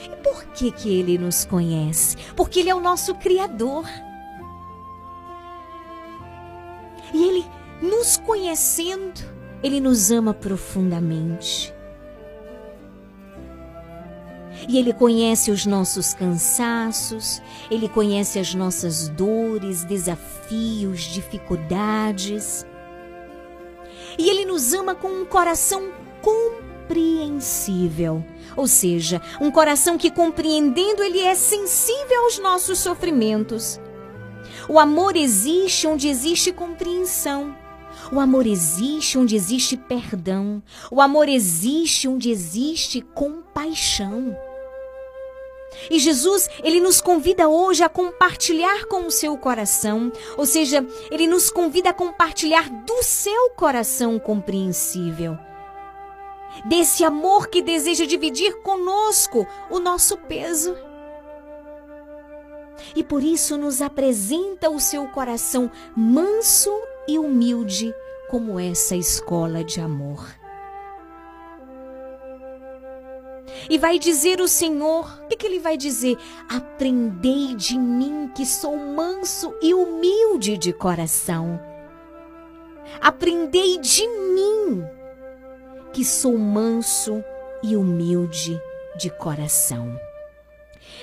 [0.04, 2.16] E por que que ele nos conhece?
[2.34, 3.86] Porque ele é o nosso criador.
[7.14, 9.20] E ele nos conhecendo,
[9.62, 11.74] ele nos ama profundamente.
[14.68, 22.64] E Ele conhece os nossos cansaços, Ele conhece as nossas dores, desafios, dificuldades.
[24.18, 25.90] E Ele nos ama com um coração
[26.20, 28.24] compreensível.
[28.56, 33.80] Ou seja, um coração que compreendendo Ele é sensível aos nossos sofrimentos.
[34.68, 37.56] O amor existe onde existe compreensão.
[38.12, 40.62] O amor existe onde existe perdão.
[40.90, 44.36] O amor existe onde existe compaixão.
[45.90, 51.26] E Jesus, ele nos convida hoje a compartilhar com o seu coração, ou seja, ele
[51.26, 55.38] nos convida a compartilhar do seu coração compreensível.
[56.66, 60.76] Desse amor que deseja dividir conosco o nosso peso.
[62.94, 66.70] E por isso nos apresenta o seu coração manso
[67.06, 67.94] e humilde
[68.28, 70.26] como essa escola de amor.
[73.68, 76.16] E vai dizer o Senhor, o que, que ele vai dizer?
[76.48, 81.60] Aprendei de mim que sou manso e humilde de coração.
[83.00, 84.84] Aprendei de mim
[85.92, 87.22] que sou manso
[87.62, 88.60] e humilde
[88.96, 89.98] de coração.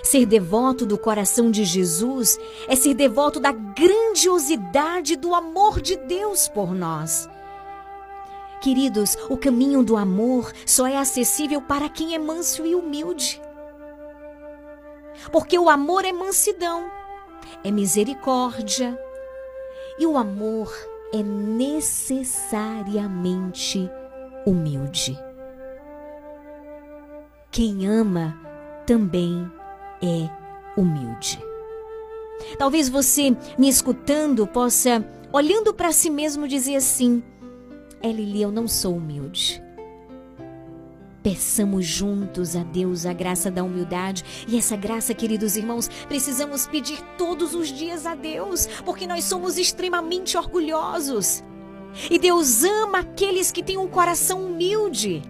[0.04, 6.48] Ser devoto do coração de Jesus é ser devoto da grandiosidade do amor de Deus
[6.48, 7.28] por nós.
[8.62, 13.42] Queridos, o caminho do amor só é acessível para quem é manso e humilde.
[15.32, 16.92] Porque o amor é mansidão,
[17.64, 19.00] é misericórdia.
[19.98, 20.74] E o amor
[21.14, 23.90] é necessariamente
[24.46, 25.18] humilde.
[27.52, 28.38] Quem ama
[28.86, 29.50] também
[30.02, 30.30] é
[30.80, 31.40] humilde.
[32.58, 37.22] Talvez você, me escutando, possa, olhando para si mesmo, dizer assim:
[38.02, 39.62] é Lili, eu não sou humilde.
[41.22, 44.24] Peçamos juntos a Deus a graça da humildade.
[44.48, 49.58] E essa graça, queridos irmãos, precisamos pedir todos os dias a Deus, porque nós somos
[49.58, 51.44] extremamente orgulhosos.
[52.10, 55.22] E Deus ama aqueles que têm um coração humilde.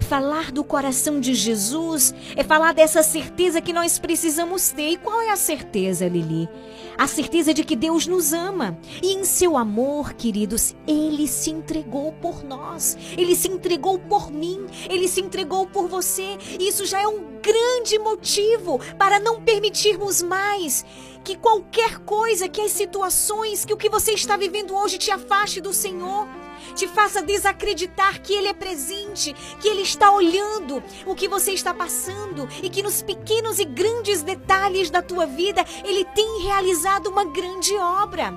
[0.00, 4.90] Falar do coração de Jesus é falar dessa certeza que nós precisamos ter.
[4.90, 6.48] E qual é a certeza, Lili?
[6.96, 8.78] A certeza de que Deus nos ama.
[9.02, 12.96] E em seu amor, queridos, ele se entregou por nós.
[13.16, 14.66] Ele se entregou por mim.
[14.88, 16.36] Ele se entregou por você.
[16.58, 20.84] E isso já é um grande motivo para não permitirmos mais
[21.24, 25.60] que qualquer coisa, que as situações, que o que você está vivendo hoje te afaste
[25.60, 26.26] do Senhor
[26.72, 31.72] te faça desacreditar que Ele é presente, que Ele está olhando o que você está
[31.72, 37.24] passando e que nos pequenos e grandes detalhes da tua vida Ele tem realizado uma
[37.24, 38.32] grande obra.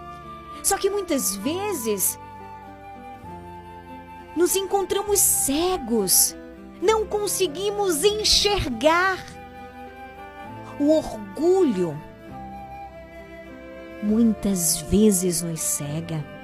[0.64, 2.20] Só que muitas vezes
[4.36, 6.36] nos encontramos cegos,
[6.82, 9.24] não conseguimos enxergar
[10.80, 12.00] o orgulho.
[14.04, 16.35] Muitas vezes nos cega.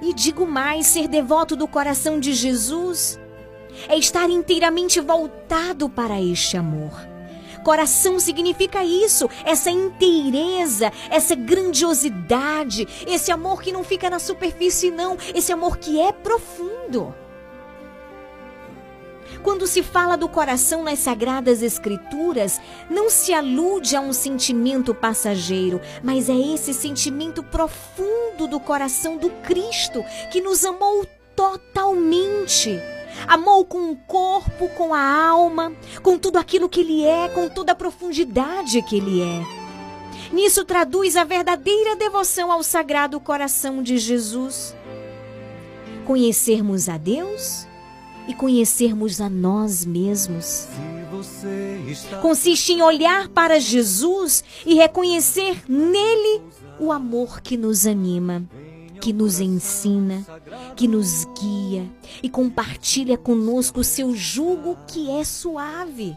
[0.00, 3.18] E digo mais: ser devoto do coração de Jesus
[3.88, 7.06] é estar inteiramente voltado para este amor.
[7.62, 15.18] Coração significa isso, essa inteireza, essa grandiosidade, esse amor que não fica na superfície, não,
[15.34, 17.12] esse amor que é profundo.
[19.46, 22.60] Quando se fala do coração nas sagradas escrituras,
[22.90, 29.30] não se alude a um sentimento passageiro, mas é esse sentimento profundo do coração do
[29.44, 31.06] Cristo que nos amou
[31.36, 32.76] totalmente.
[33.28, 37.70] Amou com o corpo, com a alma, com tudo aquilo que ele é, com toda
[37.70, 39.44] a profundidade que ele é.
[40.32, 44.74] Nisso traduz a verdadeira devoção ao Sagrado Coração de Jesus.
[46.04, 47.65] Conhecermos a Deus
[48.28, 50.68] e conhecermos a nós mesmos.
[52.20, 56.42] Consiste em olhar para Jesus e reconhecer nele
[56.78, 58.42] o amor que nos anima,
[59.00, 60.24] que nos ensina,
[60.74, 61.88] que nos guia
[62.22, 66.16] e compartilha conosco o seu jugo que é suave.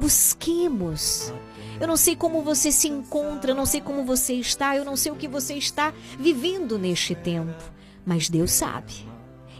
[0.00, 1.32] Busquemos.
[1.80, 4.96] Eu não sei como você se encontra, eu não sei como você está, eu não
[4.96, 7.62] sei o que você está vivendo neste tempo,
[8.06, 9.13] mas Deus sabe.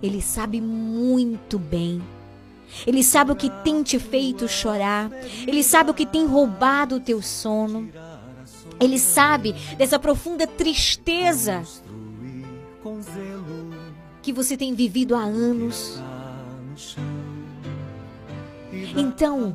[0.05, 2.03] Ele sabe muito bem.
[2.87, 5.11] Ele sabe o que tem te feito chorar.
[5.47, 7.89] Ele sabe o que tem roubado o teu sono.
[8.79, 11.63] Ele sabe dessa profunda tristeza
[14.21, 15.99] que você tem vivido há anos.
[18.95, 19.55] Então,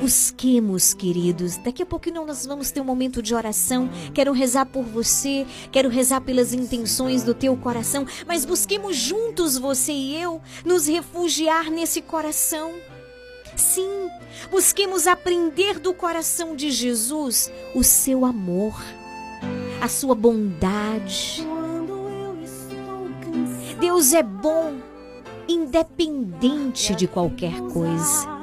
[0.00, 1.56] busquemos, queridos.
[1.56, 3.88] Daqui a pouquinho nós vamos ter um momento de oração.
[4.14, 9.92] Quero rezar por você, quero rezar pelas intenções do teu coração, mas busquemos juntos, você
[9.92, 12.74] e eu, nos refugiar nesse coração.
[13.56, 14.08] Sim,
[14.50, 18.78] busquemos aprender do coração de Jesus o seu amor,
[19.80, 21.46] a sua bondade.
[23.80, 24.76] Deus é bom,
[25.48, 28.35] independente de qualquer coisa.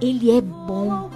[0.00, 1.10] Ele é bom.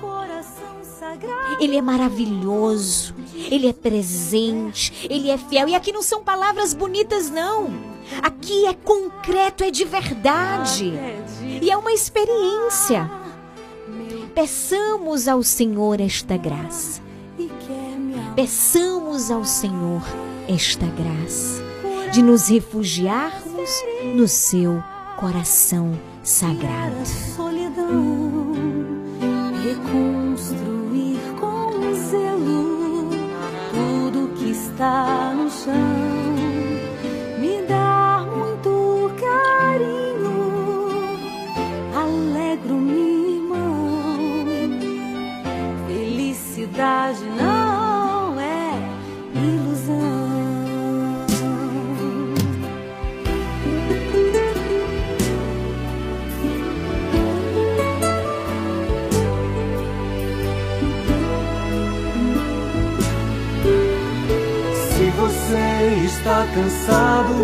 [1.61, 3.15] Ele é maravilhoso.
[3.51, 5.07] Ele é presente.
[5.11, 5.69] Ele é fiel.
[5.69, 7.71] E aqui não são palavras bonitas, não.
[8.23, 10.93] Aqui é concreto, é de verdade.
[11.61, 13.11] E é uma experiência.
[14.35, 17.03] Peçamos ao Senhor esta graça.
[18.35, 20.03] Peçamos ao Senhor
[20.49, 21.63] esta graça
[22.13, 23.71] de nos refugiarmos
[24.15, 24.83] no seu
[25.17, 26.97] coração sagrado.
[29.71, 33.11] Reconstruir com zelo
[33.71, 35.75] tudo que está no chão,
[37.39, 40.35] me dar muito carinho,
[41.95, 43.67] alegro minha irmã.
[45.87, 47.60] Felicidade não
[66.55, 67.35] cansado,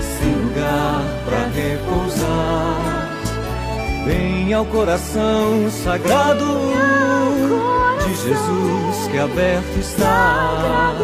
[0.00, 2.80] sem lugar para repousar,
[4.06, 6.44] vem ao coração sagrado
[8.04, 10.94] de Jesus que aberto está.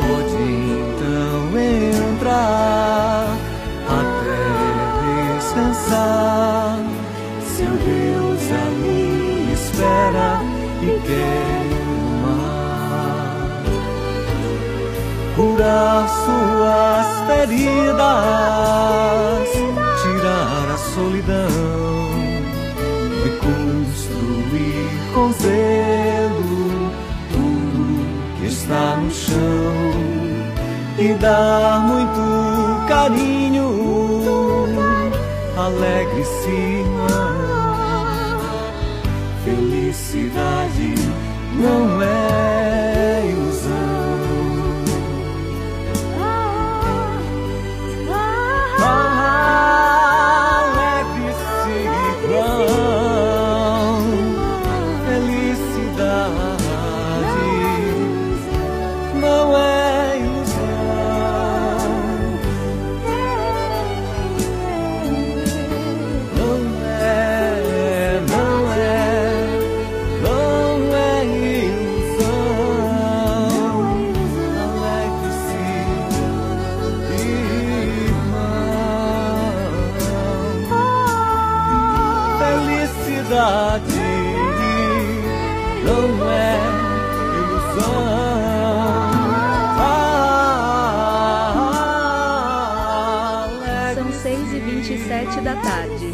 [0.00, 3.36] Pode então entrar
[3.88, 4.42] até
[5.36, 6.78] descansar.
[7.56, 10.40] Seu Deus ali espera
[10.82, 11.51] e quer
[15.42, 17.98] curar suas feridas,
[20.00, 22.06] tirar a solidão,
[23.24, 26.92] reconstruir com zelo
[27.32, 29.74] tudo que está no chão
[30.96, 33.66] e dar muito carinho,
[35.56, 37.42] alegre-se, irmão.
[39.44, 40.94] Felicidade
[41.58, 42.61] não é
[83.42, 83.98] Felicidade
[85.84, 86.58] não é
[87.38, 88.02] ilusão.
[93.94, 96.12] São 6 e 27 da tarde.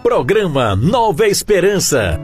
[0.00, 2.23] Programa Nova Esperança.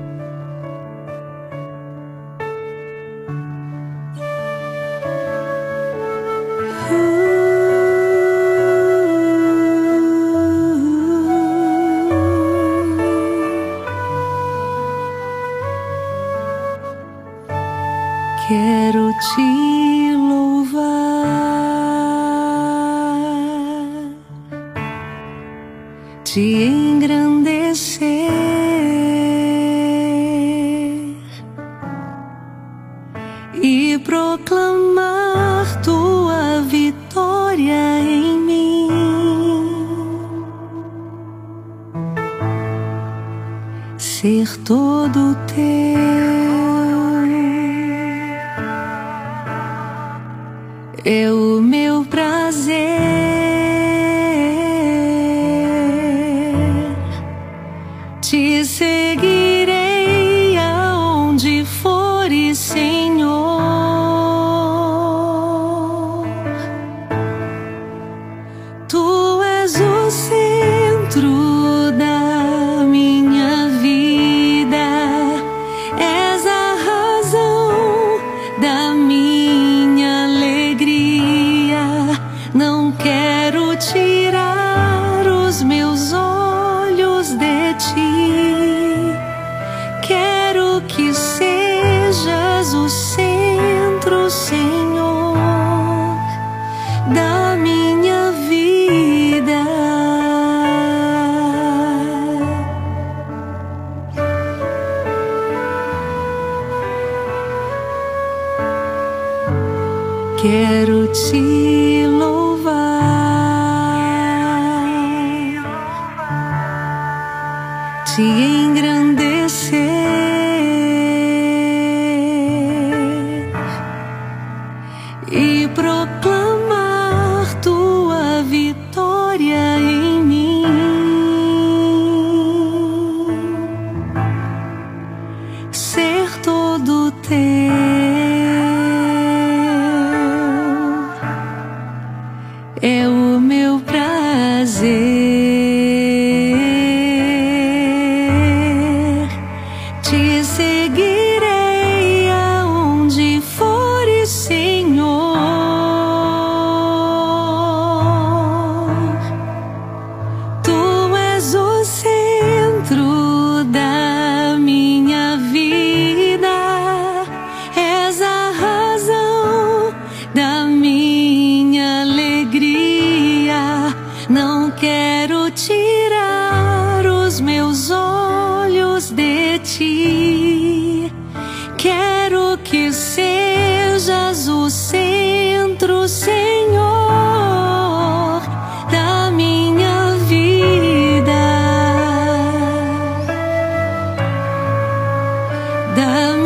[195.97, 196.37] Da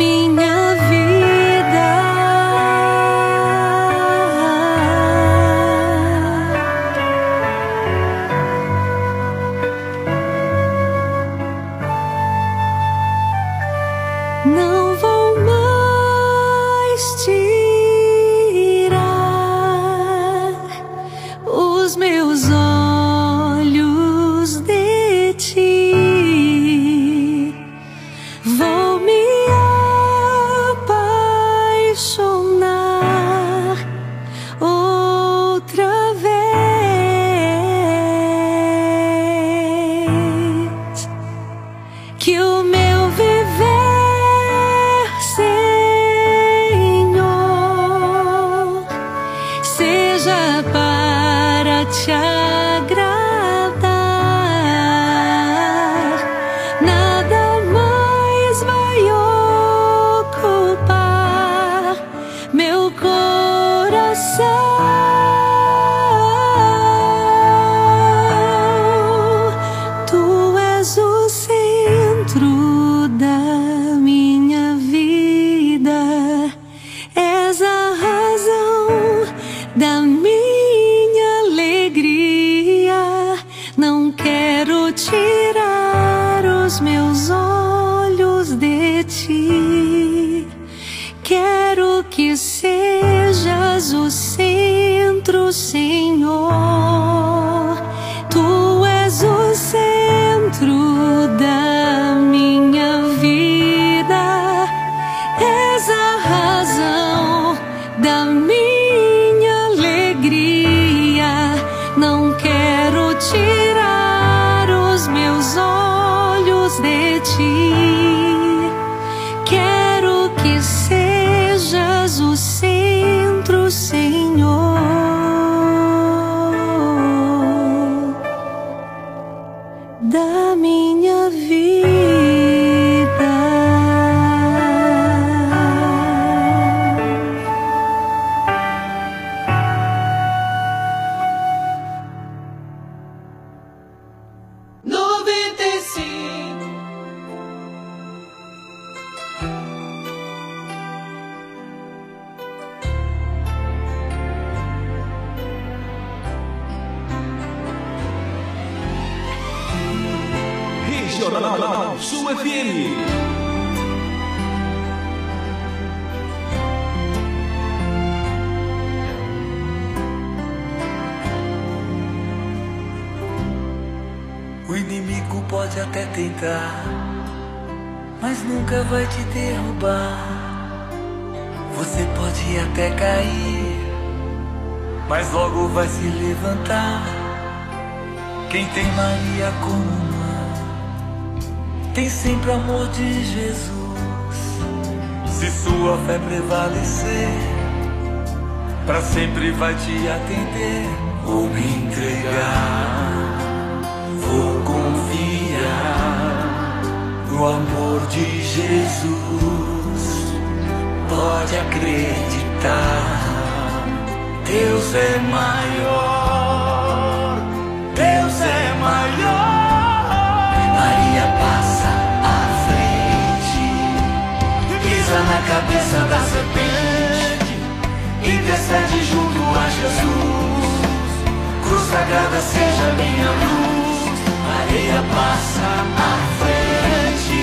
[232.05, 234.13] sagrada seja minha luz,
[234.47, 237.39] Maria passa à frente,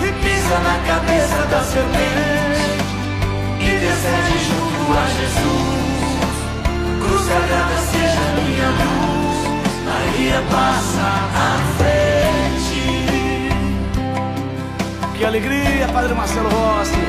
[0.00, 2.66] e pisa na cabeça da serpente,
[3.60, 6.36] intercede junto a Jesus.
[7.00, 9.38] Cruz sagrada seja minha luz,
[9.86, 12.82] Maria passa à frente.
[15.16, 17.02] Que alegria, Padre Marcelo Rossi.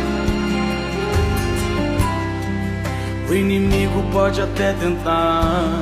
[3.29, 5.81] O inimigo pode até tentar,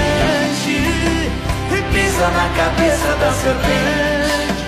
[2.21, 4.61] pisa na cabeça da serpente,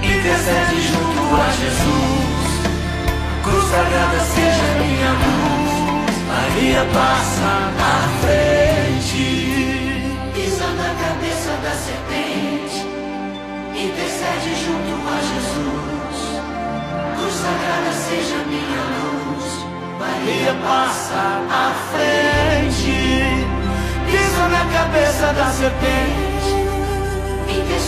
[0.00, 2.46] intercede junto a Jesus.
[3.42, 5.72] Cruz sagrada seja minha luz,
[6.28, 7.50] Maria passa
[7.80, 9.24] à frente,
[10.34, 12.78] pisa na cabeça da serpente,
[13.74, 16.18] intercede junto a Jesus.
[17.16, 19.46] Cruz sagrada seja minha luz,
[19.98, 22.96] Maria passa à frente,
[24.06, 26.43] pisa na cabeça da serpente,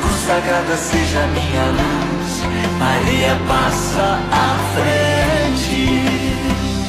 [0.00, 2.42] Cruz sagrada seja minha luz,
[2.78, 6.02] Maria passa à frente,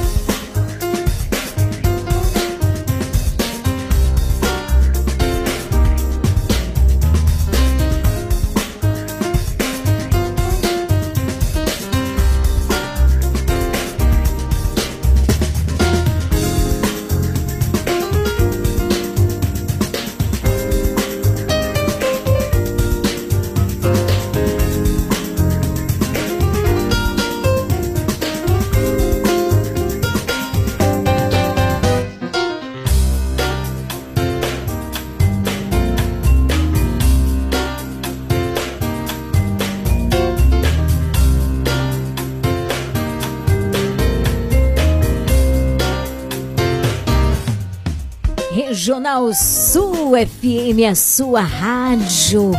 [49.08, 52.52] Regional Sul FM, a sua rádio.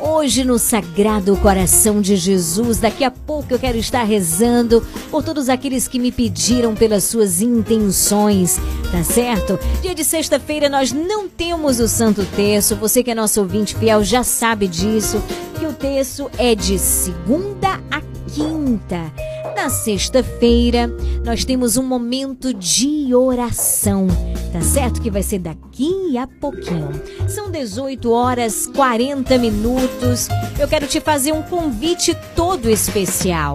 [0.00, 2.78] hoje no Sagrado Coração de Jesus.
[2.78, 4.80] Daqui a pouco eu quero estar rezando
[5.10, 8.60] por todos aqueles que me pediram pelas suas intenções,
[8.92, 9.58] tá certo?
[9.80, 12.76] Dia de sexta-feira nós não temos o Santo Terço.
[12.76, 15.20] Você que é nosso ouvinte fiel já sabe disso,
[15.58, 18.00] que o terço é de segunda a
[18.32, 19.31] quinta.
[19.62, 20.88] Na sexta-feira,
[21.24, 24.08] nós temos um momento de oração,
[24.52, 25.00] tá certo?
[25.00, 26.90] Que vai ser daqui a pouquinho.
[27.28, 30.26] São 18 horas 40 minutos.
[30.58, 33.54] Eu quero te fazer um convite todo especial.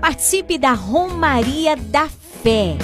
[0.00, 2.08] Participe da Romaria da
[2.40, 2.78] Fé.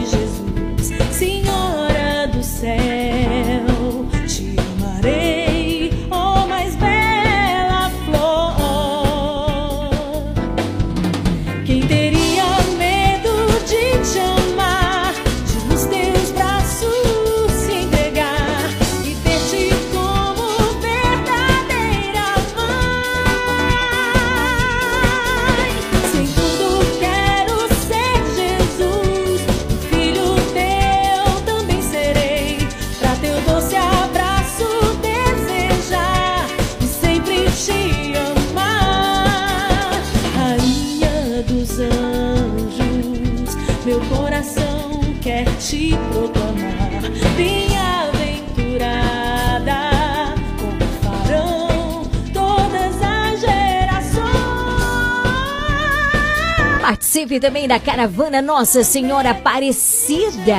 [57.16, 60.58] Participe também da caravana Nossa Senhora Aparecida,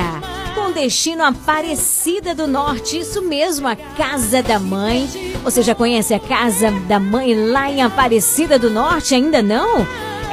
[0.55, 5.07] com destino Aparecida do Norte, isso mesmo, a Casa da Mãe.
[5.43, 9.13] Você já conhece a Casa da Mãe lá em Aparecida do Norte?
[9.13, 9.85] Ainda não?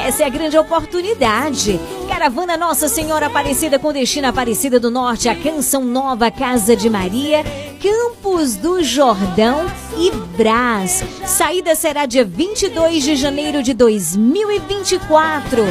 [0.05, 1.81] Essa é a grande oportunidade.
[2.06, 7.43] Caravana Nossa Senhora Aparecida com destino Aparecida do Norte, a Canção Nova Casa de Maria,
[7.81, 9.64] Campos do Jordão
[9.97, 11.02] e Brás.
[11.24, 15.62] Saída será dia 22 de janeiro de 2024.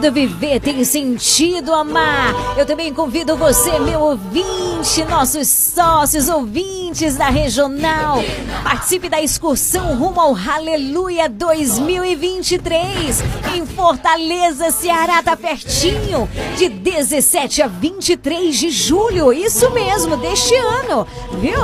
[0.00, 2.34] Sentido viver, tem sentido amar.
[2.56, 8.18] Eu também convido você, meu ouvinte, nossos sócios ouvintes da regional.
[8.64, 13.22] Participe da excursão rumo ao Aleluia 2023
[13.54, 19.32] em Fortaleza, Ceará, tá pertinho, de 17 a 23 de julho.
[19.32, 21.06] Isso mesmo, deste ano,
[21.40, 21.60] viu?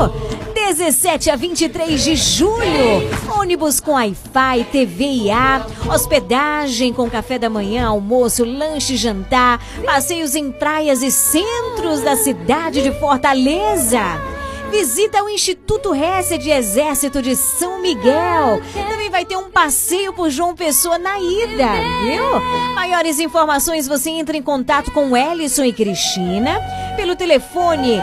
[0.55, 3.09] 17 a 23 de julho.
[3.47, 10.35] Ônibus com Wi-Fi, TV e A, hospedagem com café da manhã, almoço, lanche jantar, passeios
[10.35, 14.36] em praias e centros da cidade de Fortaleza.
[14.71, 18.61] Visita o Instituto Hesse de Exército de São Miguel.
[18.89, 21.69] Também vai ter um passeio por João Pessoa na ida,
[22.03, 22.41] viu?
[22.75, 26.61] Maiores informações você entra em contato com Ellison e Cristina
[26.97, 28.01] pelo telefone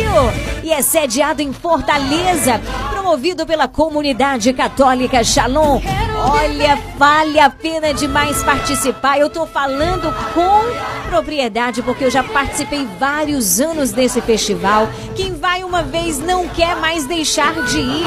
[0.62, 2.60] e é sediado em Fortaleza,
[2.90, 5.80] promovido pela comunidade católica Shalom.
[6.18, 9.18] Olha, vale a pena demais participar.
[9.18, 14.86] Eu tô falando com propriedade porque eu já participei vários anos desse festival.
[15.16, 18.06] Quem vai uma vez não quer mais deixar de ir,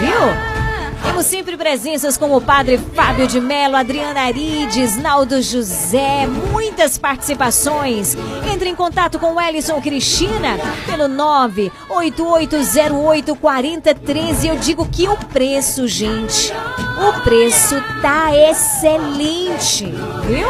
[0.00, 0.63] viu?
[1.04, 8.16] Temos sempre presenças como o padre Fábio de Mello, Adriana Arides, Naldo José, muitas participações.
[8.52, 11.08] Entre em contato com Ellison Cristina pelo
[11.88, 14.48] 988084013.
[14.48, 16.52] Eu digo que o preço, gente,
[16.98, 19.84] o preço tá excelente,
[20.26, 20.48] viu?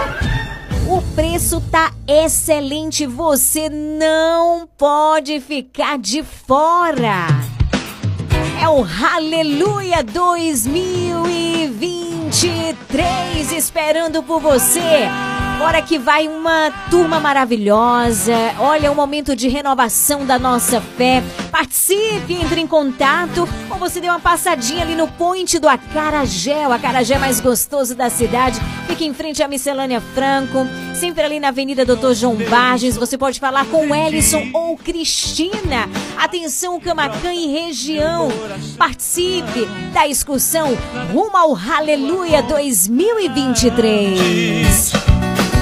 [0.86, 7.26] O preço tá excelente, você não pode ficar de fora.
[8.64, 10.02] É o Aleluia
[12.34, 14.80] 2023 esperando por você.
[15.62, 18.34] Hora que vai uma turma maravilhosa.
[18.58, 21.22] Olha, um momento de renovação da nossa fé.
[21.52, 26.72] Participe, entre em contato ou você dê uma passadinha ali no Point do Acarajé, o
[26.72, 28.60] Acarajé mais gostoso da cidade.
[28.88, 32.96] Fica em frente à Miscelânea Franco, sempre ali na Avenida Doutor João Barges.
[32.96, 35.88] Você pode falar com Ellison ou Cristina.
[36.18, 38.28] Atenção, Camacan e região.
[38.76, 40.76] Participe da excursão
[41.12, 44.92] rumo ao Aleluia 2023.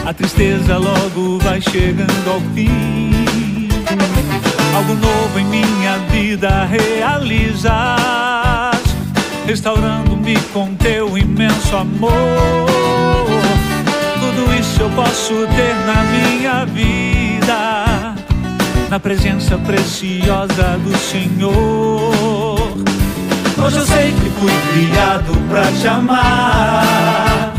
[0.06, 3.10] A tristeza logo vai chegando ao fim.
[4.74, 7.70] Algo novo em minha vida realizas,
[9.44, 12.12] restaurando-me com teu imenso amor.
[14.20, 18.14] Tudo isso eu posso ter na minha vida,
[18.88, 22.41] na presença preciosa do Senhor.
[23.64, 27.54] Hoje eu sei que fui criado pra te amar.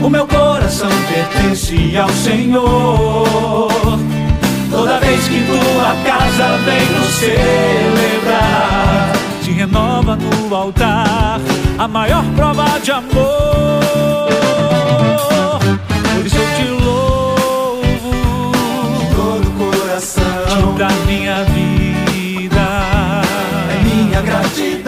[0.00, 3.68] O meu coração pertence ao Senhor.
[4.70, 9.12] Toda vez que tua casa vem nos celebrar,
[9.42, 11.40] te renova no altar
[11.78, 13.84] a maior prova de amor.
[16.16, 18.12] Por isso eu te louvo
[18.98, 22.66] de todo coração, da minha vida,
[23.70, 24.83] é minha gratidão.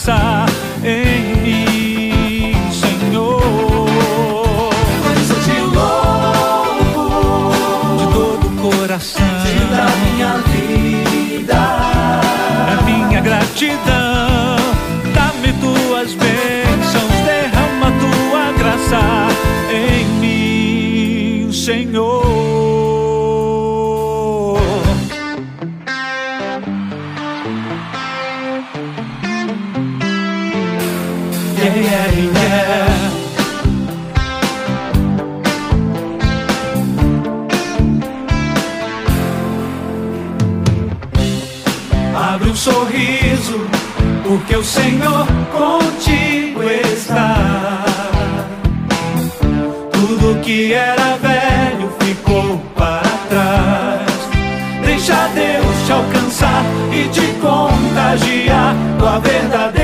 [0.00, 0.46] Graça
[0.82, 1.69] em mim,
[44.70, 47.82] Senhor contigo está.
[49.90, 54.86] Tudo que era velho ficou para trás.
[54.86, 59.79] Deixa Deus te alcançar e te contagiar com a verdadeira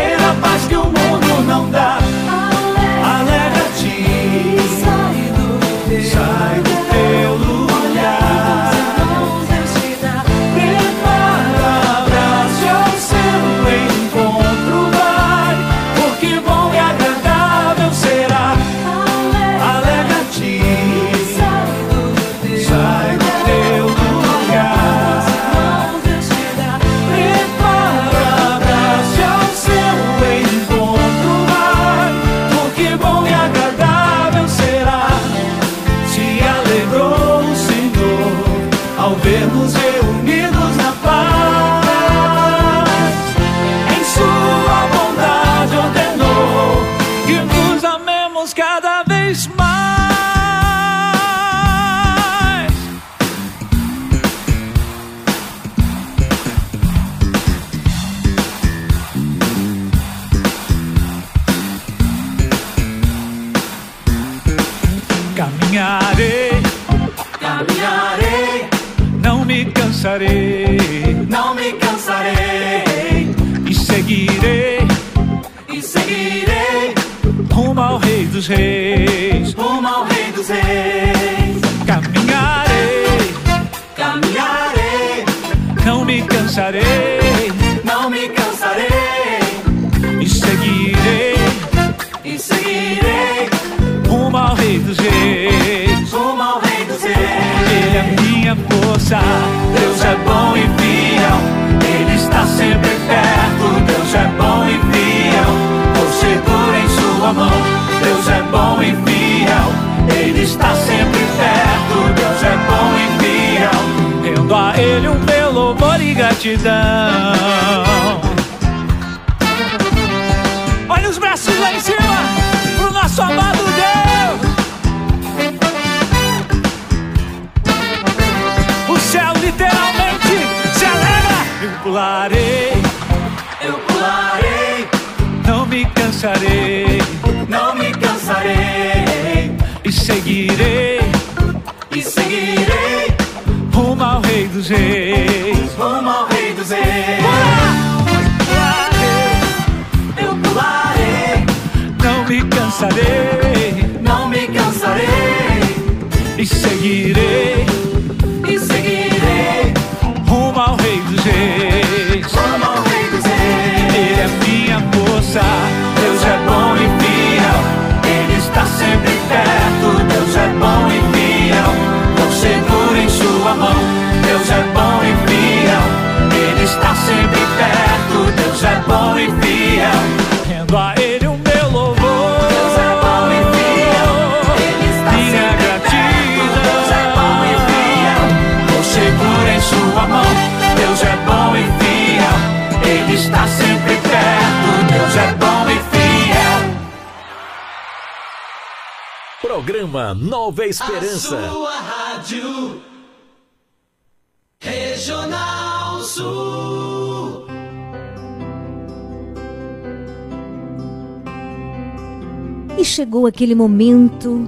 [213.17, 214.47] chegou aquele momento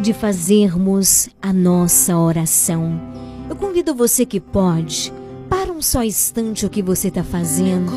[0.00, 3.00] de fazermos a nossa oração.
[3.48, 5.12] Eu convido você que pode,
[5.48, 7.90] para um só instante o que você está fazendo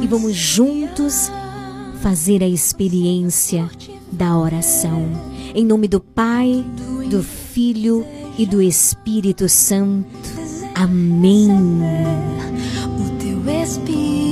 [0.00, 1.32] e vamos juntos
[2.00, 3.68] fazer a experiência
[4.12, 5.08] da oração.
[5.52, 6.64] Em nome do Pai,
[7.10, 8.06] do Filho
[8.38, 10.06] e do Espírito Santo.
[10.76, 11.50] Amém.
[13.00, 14.27] O teu Espírito.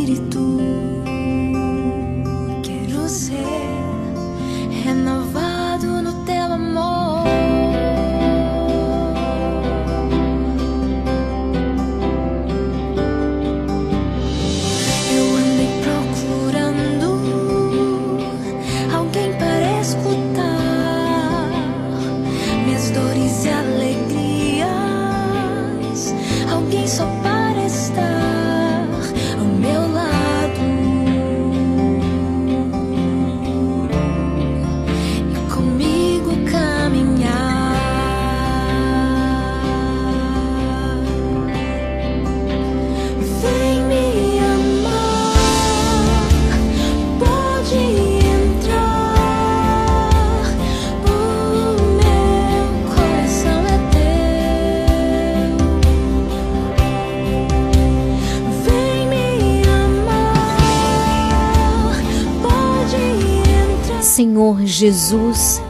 [64.16, 65.60] Senhor Jesus.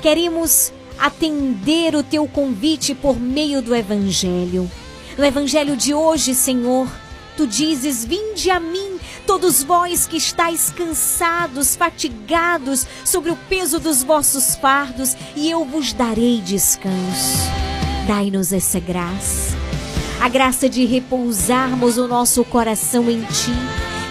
[0.02, 4.68] queremos atender o teu convite por meio do Evangelho.
[5.16, 6.88] No Evangelho de hoje, Senhor,
[7.36, 8.98] tu dizes: Vinde a mim,
[9.28, 15.92] todos vós que estáis cansados, fatigados sobre o peso dos vossos fardos, e eu vos
[15.92, 17.48] darei descanso.
[18.08, 19.56] Dai-nos essa graça,
[20.22, 23.50] a graça de repousarmos o nosso coração em ti,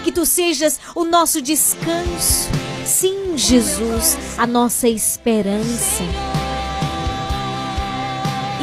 [0.04, 2.50] que tu sejas o nosso descanso.
[2.84, 6.04] Sim, Jesus, a nossa esperança.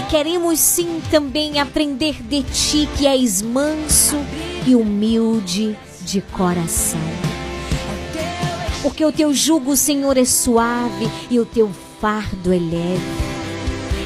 [0.09, 4.15] Queremos sim também aprender de ti, que és manso
[4.65, 6.99] e humilde de coração.
[8.81, 11.69] Porque o teu jugo, Senhor, é suave e o teu
[12.01, 13.29] fardo é leve.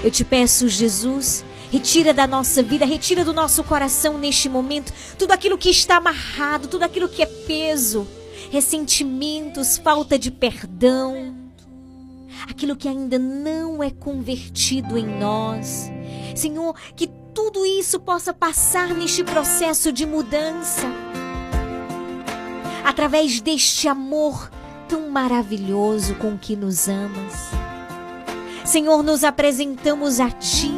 [0.04, 5.32] Eu te peço, Jesus, retira da nossa vida, retira do nosso coração neste momento tudo
[5.32, 8.08] aquilo que está amarrado, tudo aquilo que é peso,
[8.52, 11.34] ressentimentos, falta de perdão
[12.48, 15.90] aquilo que ainda não é convertido em nós.
[16.36, 20.86] Senhor, que tudo isso possa passar neste processo de mudança.
[22.86, 24.52] Através deste amor
[24.88, 27.34] tão maravilhoso com que nos amas.
[28.64, 30.72] Senhor, nos apresentamos a Ti,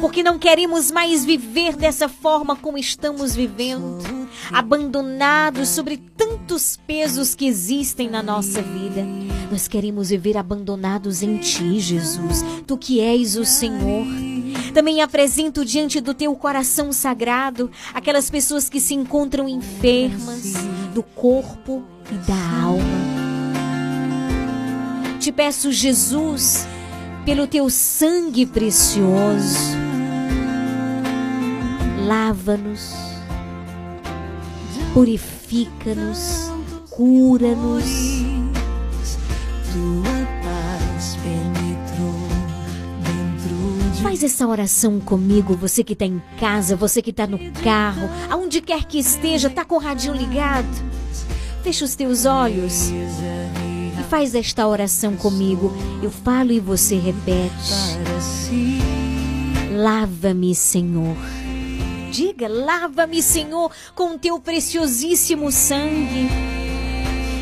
[0.00, 3.98] porque não queremos mais viver dessa forma como estamos vivendo,
[4.52, 9.06] abandonados sobre tantos pesos que existem na nossa vida.
[9.50, 14.06] Nós queremos viver abandonados em Ti, Jesus, Tu que és o Senhor.
[14.72, 20.54] Também apresento diante do Teu coração sagrado aquelas pessoas que se encontram enfermas
[20.94, 23.20] do corpo e da alma.
[25.18, 26.66] Te peço, Jesus,
[27.24, 29.76] pelo Teu sangue precioso,
[32.06, 32.94] lava-nos,
[34.92, 36.50] purifica-nos,
[36.90, 38.20] cura-nos
[44.02, 48.60] Faz essa oração comigo, você que está em casa, você que está no carro, aonde
[48.60, 50.66] quer que esteja, tá com o radinho ligado.
[51.62, 55.72] Fecha os teus olhos e faz esta oração comigo.
[56.02, 57.74] Eu falo e você repete.
[59.72, 61.16] Lava-me, Senhor.
[62.10, 66.28] Diga, lava-me, Senhor, com teu preciosíssimo sangue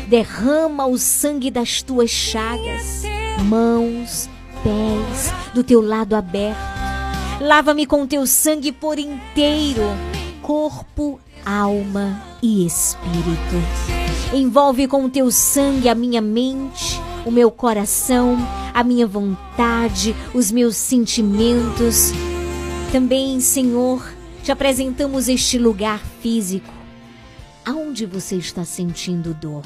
[0.09, 3.03] derrama o sangue das tuas chagas,
[3.45, 4.27] mãos,
[4.63, 6.57] pés, do teu lado aberto.
[7.39, 9.83] Lava-me com teu sangue por inteiro,
[10.41, 14.33] corpo, alma e espírito.
[14.33, 18.35] Envolve com teu sangue a minha mente, o meu coração,
[18.73, 22.11] a minha vontade, os meus sentimentos.
[22.91, 24.03] Também, Senhor,
[24.49, 26.73] te apresentamos este lugar físico.
[27.63, 29.63] Aonde você está sentindo dor?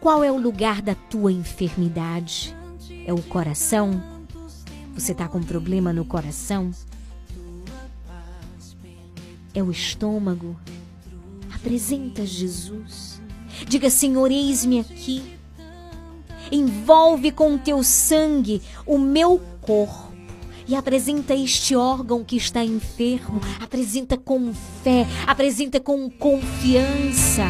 [0.00, 2.56] Qual é o lugar da tua enfermidade?
[3.04, 4.02] É o coração?
[4.94, 6.70] Você está com problema no coração?
[9.54, 10.58] É o estômago?
[11.54, 13.20] Apresenta Jesus.
[13.68, 15.36] Diga, Senhor, eis-me aqui.
[16.50, 20.11] Envolve com teu sangue o meu corpo
[20.72, 23.40] e apresenta este órgão que está enfermo.
[23.60, 27.44] Apresenta com fé, apresenta com confiança.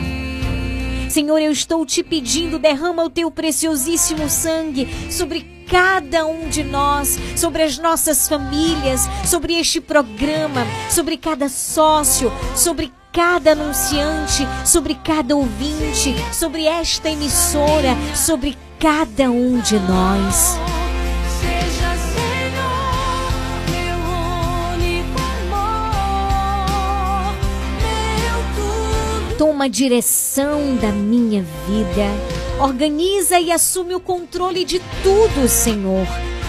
[1.08, 7.16] Senhor, eu estou te pedindo, derrama o teu preciosíssimo sangue sobre cada um de nós,
[7.36, 15.36] sobre as nossas famílias, sobre este programa, sobre cada sócio, sobre cada anunciante, sobre cada
[15.36, 20.81] ouvinte, sobre esta emissora, sobre cada um de nós.
[29.38, 32.62] Toma a direção da minha vida.
[32.62, 36.06] Organiza e assume o controle de tudo, Senhor.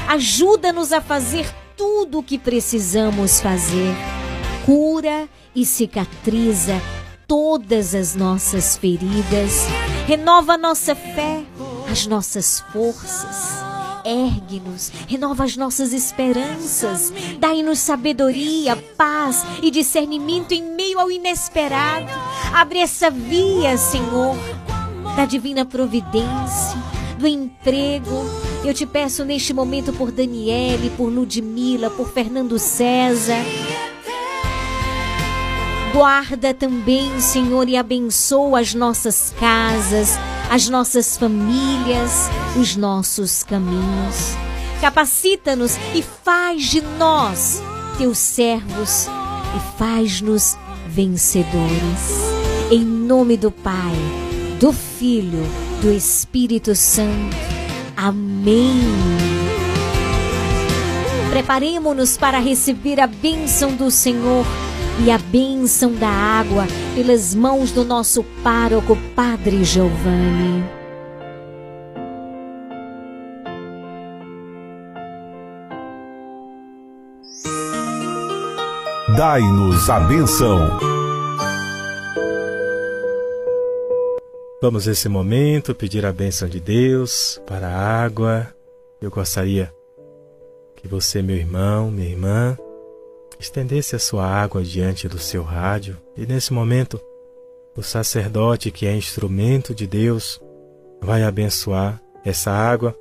[0.08, 1.46] Ajuda-nos a fazer
[1.76, 3.94] tudo o que precisamos fazer.
[4.66, 6.82] Cura e cicatriza
[7.28, 9.66] todas as nossas feridas.
[10.08, 11.44] Renova nossa fé,
[11.90, 13.74] as nossas forças
[14.06, 22.12] ergue-nos, renova as nossas esperanças, dai-nos sabedoria, paz e discernimento em meio ao inesperado.
[22.54, 24.36] Abre essa via, Senhor,
[25.16, 26.78] da divina providência,
[27.18, 28.26] do emprego.
[28.64, 33.44] Eu te peço neste momento por Daniele, por Ludmila, por Fernando César.
[35.94, 40.18] Guarda também, Senhor, e abençoa as nossas casas,
[40.50, 42.30] as nossas famílias,
[42.60, 44.36] os nossos caminhos.
[44.82, 47.62] Capacita-nos e faz de nós
[48.00, 49.08] teus servos
[49.56, 50.58] e faz-nos
[50.88, 52.34] vencedores.
[52.72, 53.94] Em nome do Pai,
[54.60, 55.44] do Filho,
[55.80, 57.38] do Espírito Santo.
[57.96, 58.82] Amém.
[61.30, 64.44] Preparemos-nos para receber a bênção do Senhor
[65.00, 66.66] e a bênção da água
[66.96, 70.64] pelas mãos do nosso pároco, Padre Giovanni.
[79.18, 80.80] Dai-nos a benção.
[84.62, 88.48] Vamos nesse momento pedir a bênção de Deus para a água.
[89.02, 89.74] Eu gostaria
[90.76, 92.58] que você, meu irmão, minha irmã,
[93.44, 97.00] estendesse a sua água diante do seu rádio e nesse momento
[97.76, 100.42] o sacerdote que é instrumento de Deus
[101.02, 102.96] vai abençoar essa água,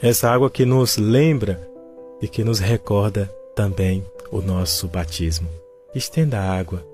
[0.00, 1.68] essa água que nos lembra
[2.22, 5.48] e que nos recorda também o nosso batismo.
[5.94, 6.86] Estenda a água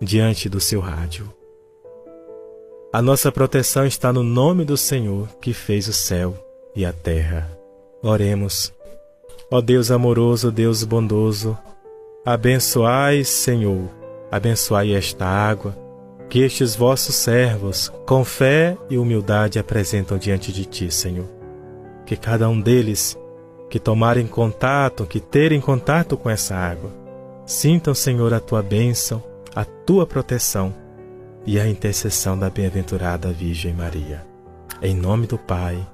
[0.00, 1.32] diante do seu rádio.
[2.92, 6.36] A nossa proteção está no nome do Senhor que fez o céu
[6.76, 7.50] e a terra.
[8.02, 8.72] Oremos.
[9.50, 11.58] Ó Deus amoroso, Deus bondoso,
[12.24, 13.88] abençoai, Senhor,
[14.30, 15.76] abençoai esta água
[16.28, 21.28] que estes vossos servos, com fé e humildade, apresentam diante de ti, Senhor.
[22.06, 23.18] Que cada um deles
[23.68, 26.90] que tomarem contato, que terem contato com essa água,
[27.44, 29.22] sintam, Senhor, a tua bênção,
[29.54, 30.74] a tua proteção
[31.44, 34.24] e a intercessão da bem-aventurada Virgem Maria.
[34.80, 35.86] Em nome do Pai,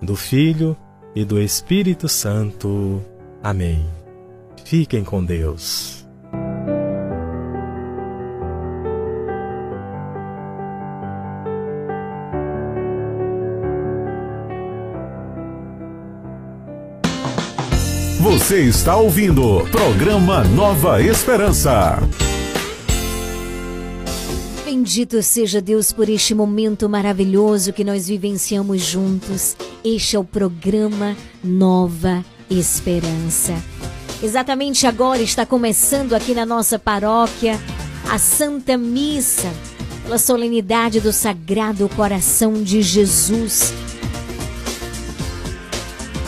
[0.00, 0.74] do Filho
[1.14, 3.02] e do Espírito Santo.
[3.42, 4.03] Amém.
[4.64, 6.04] Fiquem com Deus.
[18.20, 21.98] Você está ouvindo programa Nova Esperança.
[24.64, 29.56] Bendito seja Deus por este momento maravilhoso que nós vivenciamos juntos.
[29.84, 33.73] Este é o programa Nova Esperança.
[34.24, 37.60] Exatamente agora está começando aqui na nossa paróquia
[38.10, 39.52] a Santa Missa,
[40.02, 43.70] pela solenidade do Sagrado Coração de Jesus.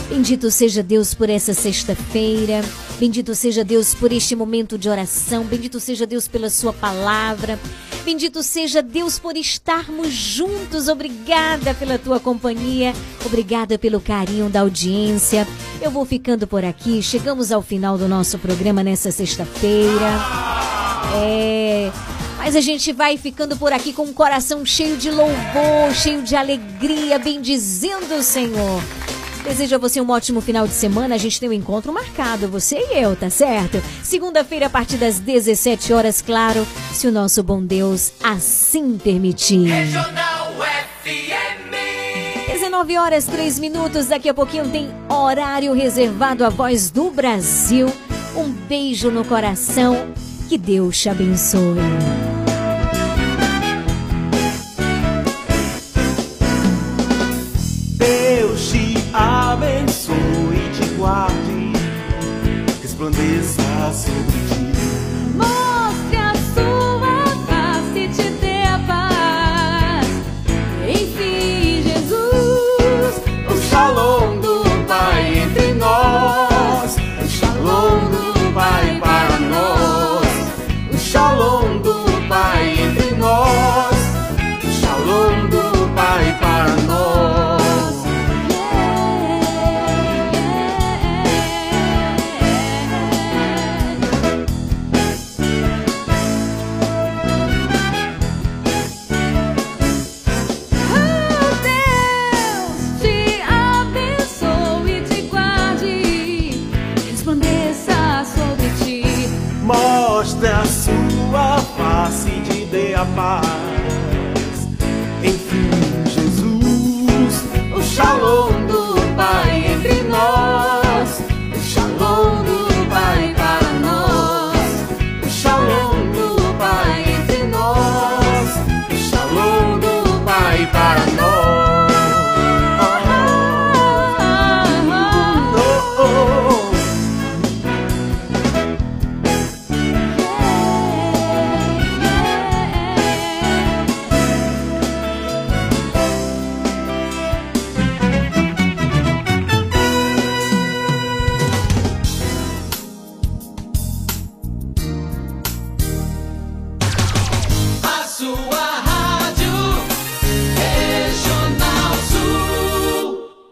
[0.07, 2.63] Bendito seja Deus por essa sexta-feira.
[2.99, 5.43] Bendito seja Deus por este momento de oração.
[5.43, 7.59] Bendito seja Deus pela Sua palavra.
[8.07, 10.87] Bendito seja Deus por estarmos juntos.
[10.87, 12.93] Obrigada pela tua companhia.
[13.25, 15.45] Obrigada pelo carinho da audiência.
[15.81, 17.03] Eu vou ficando por aqui.
[17.03, 20.09] Chegamos ao final do nosso programa nessa sexta-feira.
[21.17, 21.91] É.
[22.37, 26.33] Mas a gente vai ficando por aqui com um coração cheio de louvor, cheio de
[26.33, 28.81] alegria, bendizendo o Senhor.
[29.47, 31.15] Desejo a você um ótimo final de semana.
[31.15, 33.81] A gente tem um encontro marcado, você e eu, tá certo?
[34.03, 39.63] Segunda-feira, a partir das 17 horas, claro, se o nosso bom Deus assim permitir.
[39.67, 40.53] Regional
[41.01, 42.51] FM.
[42.51, 44.07] 19 horas 3 minutos.
[44.07, 47.87] Daqui a pouquinho tem horário reservado à voz do Brasil.
[48.35, 50.13] Um beijo no coração.
[50.49, 52.36] Que Deus te abençoe.
[63.87, 64.56] Resplandeça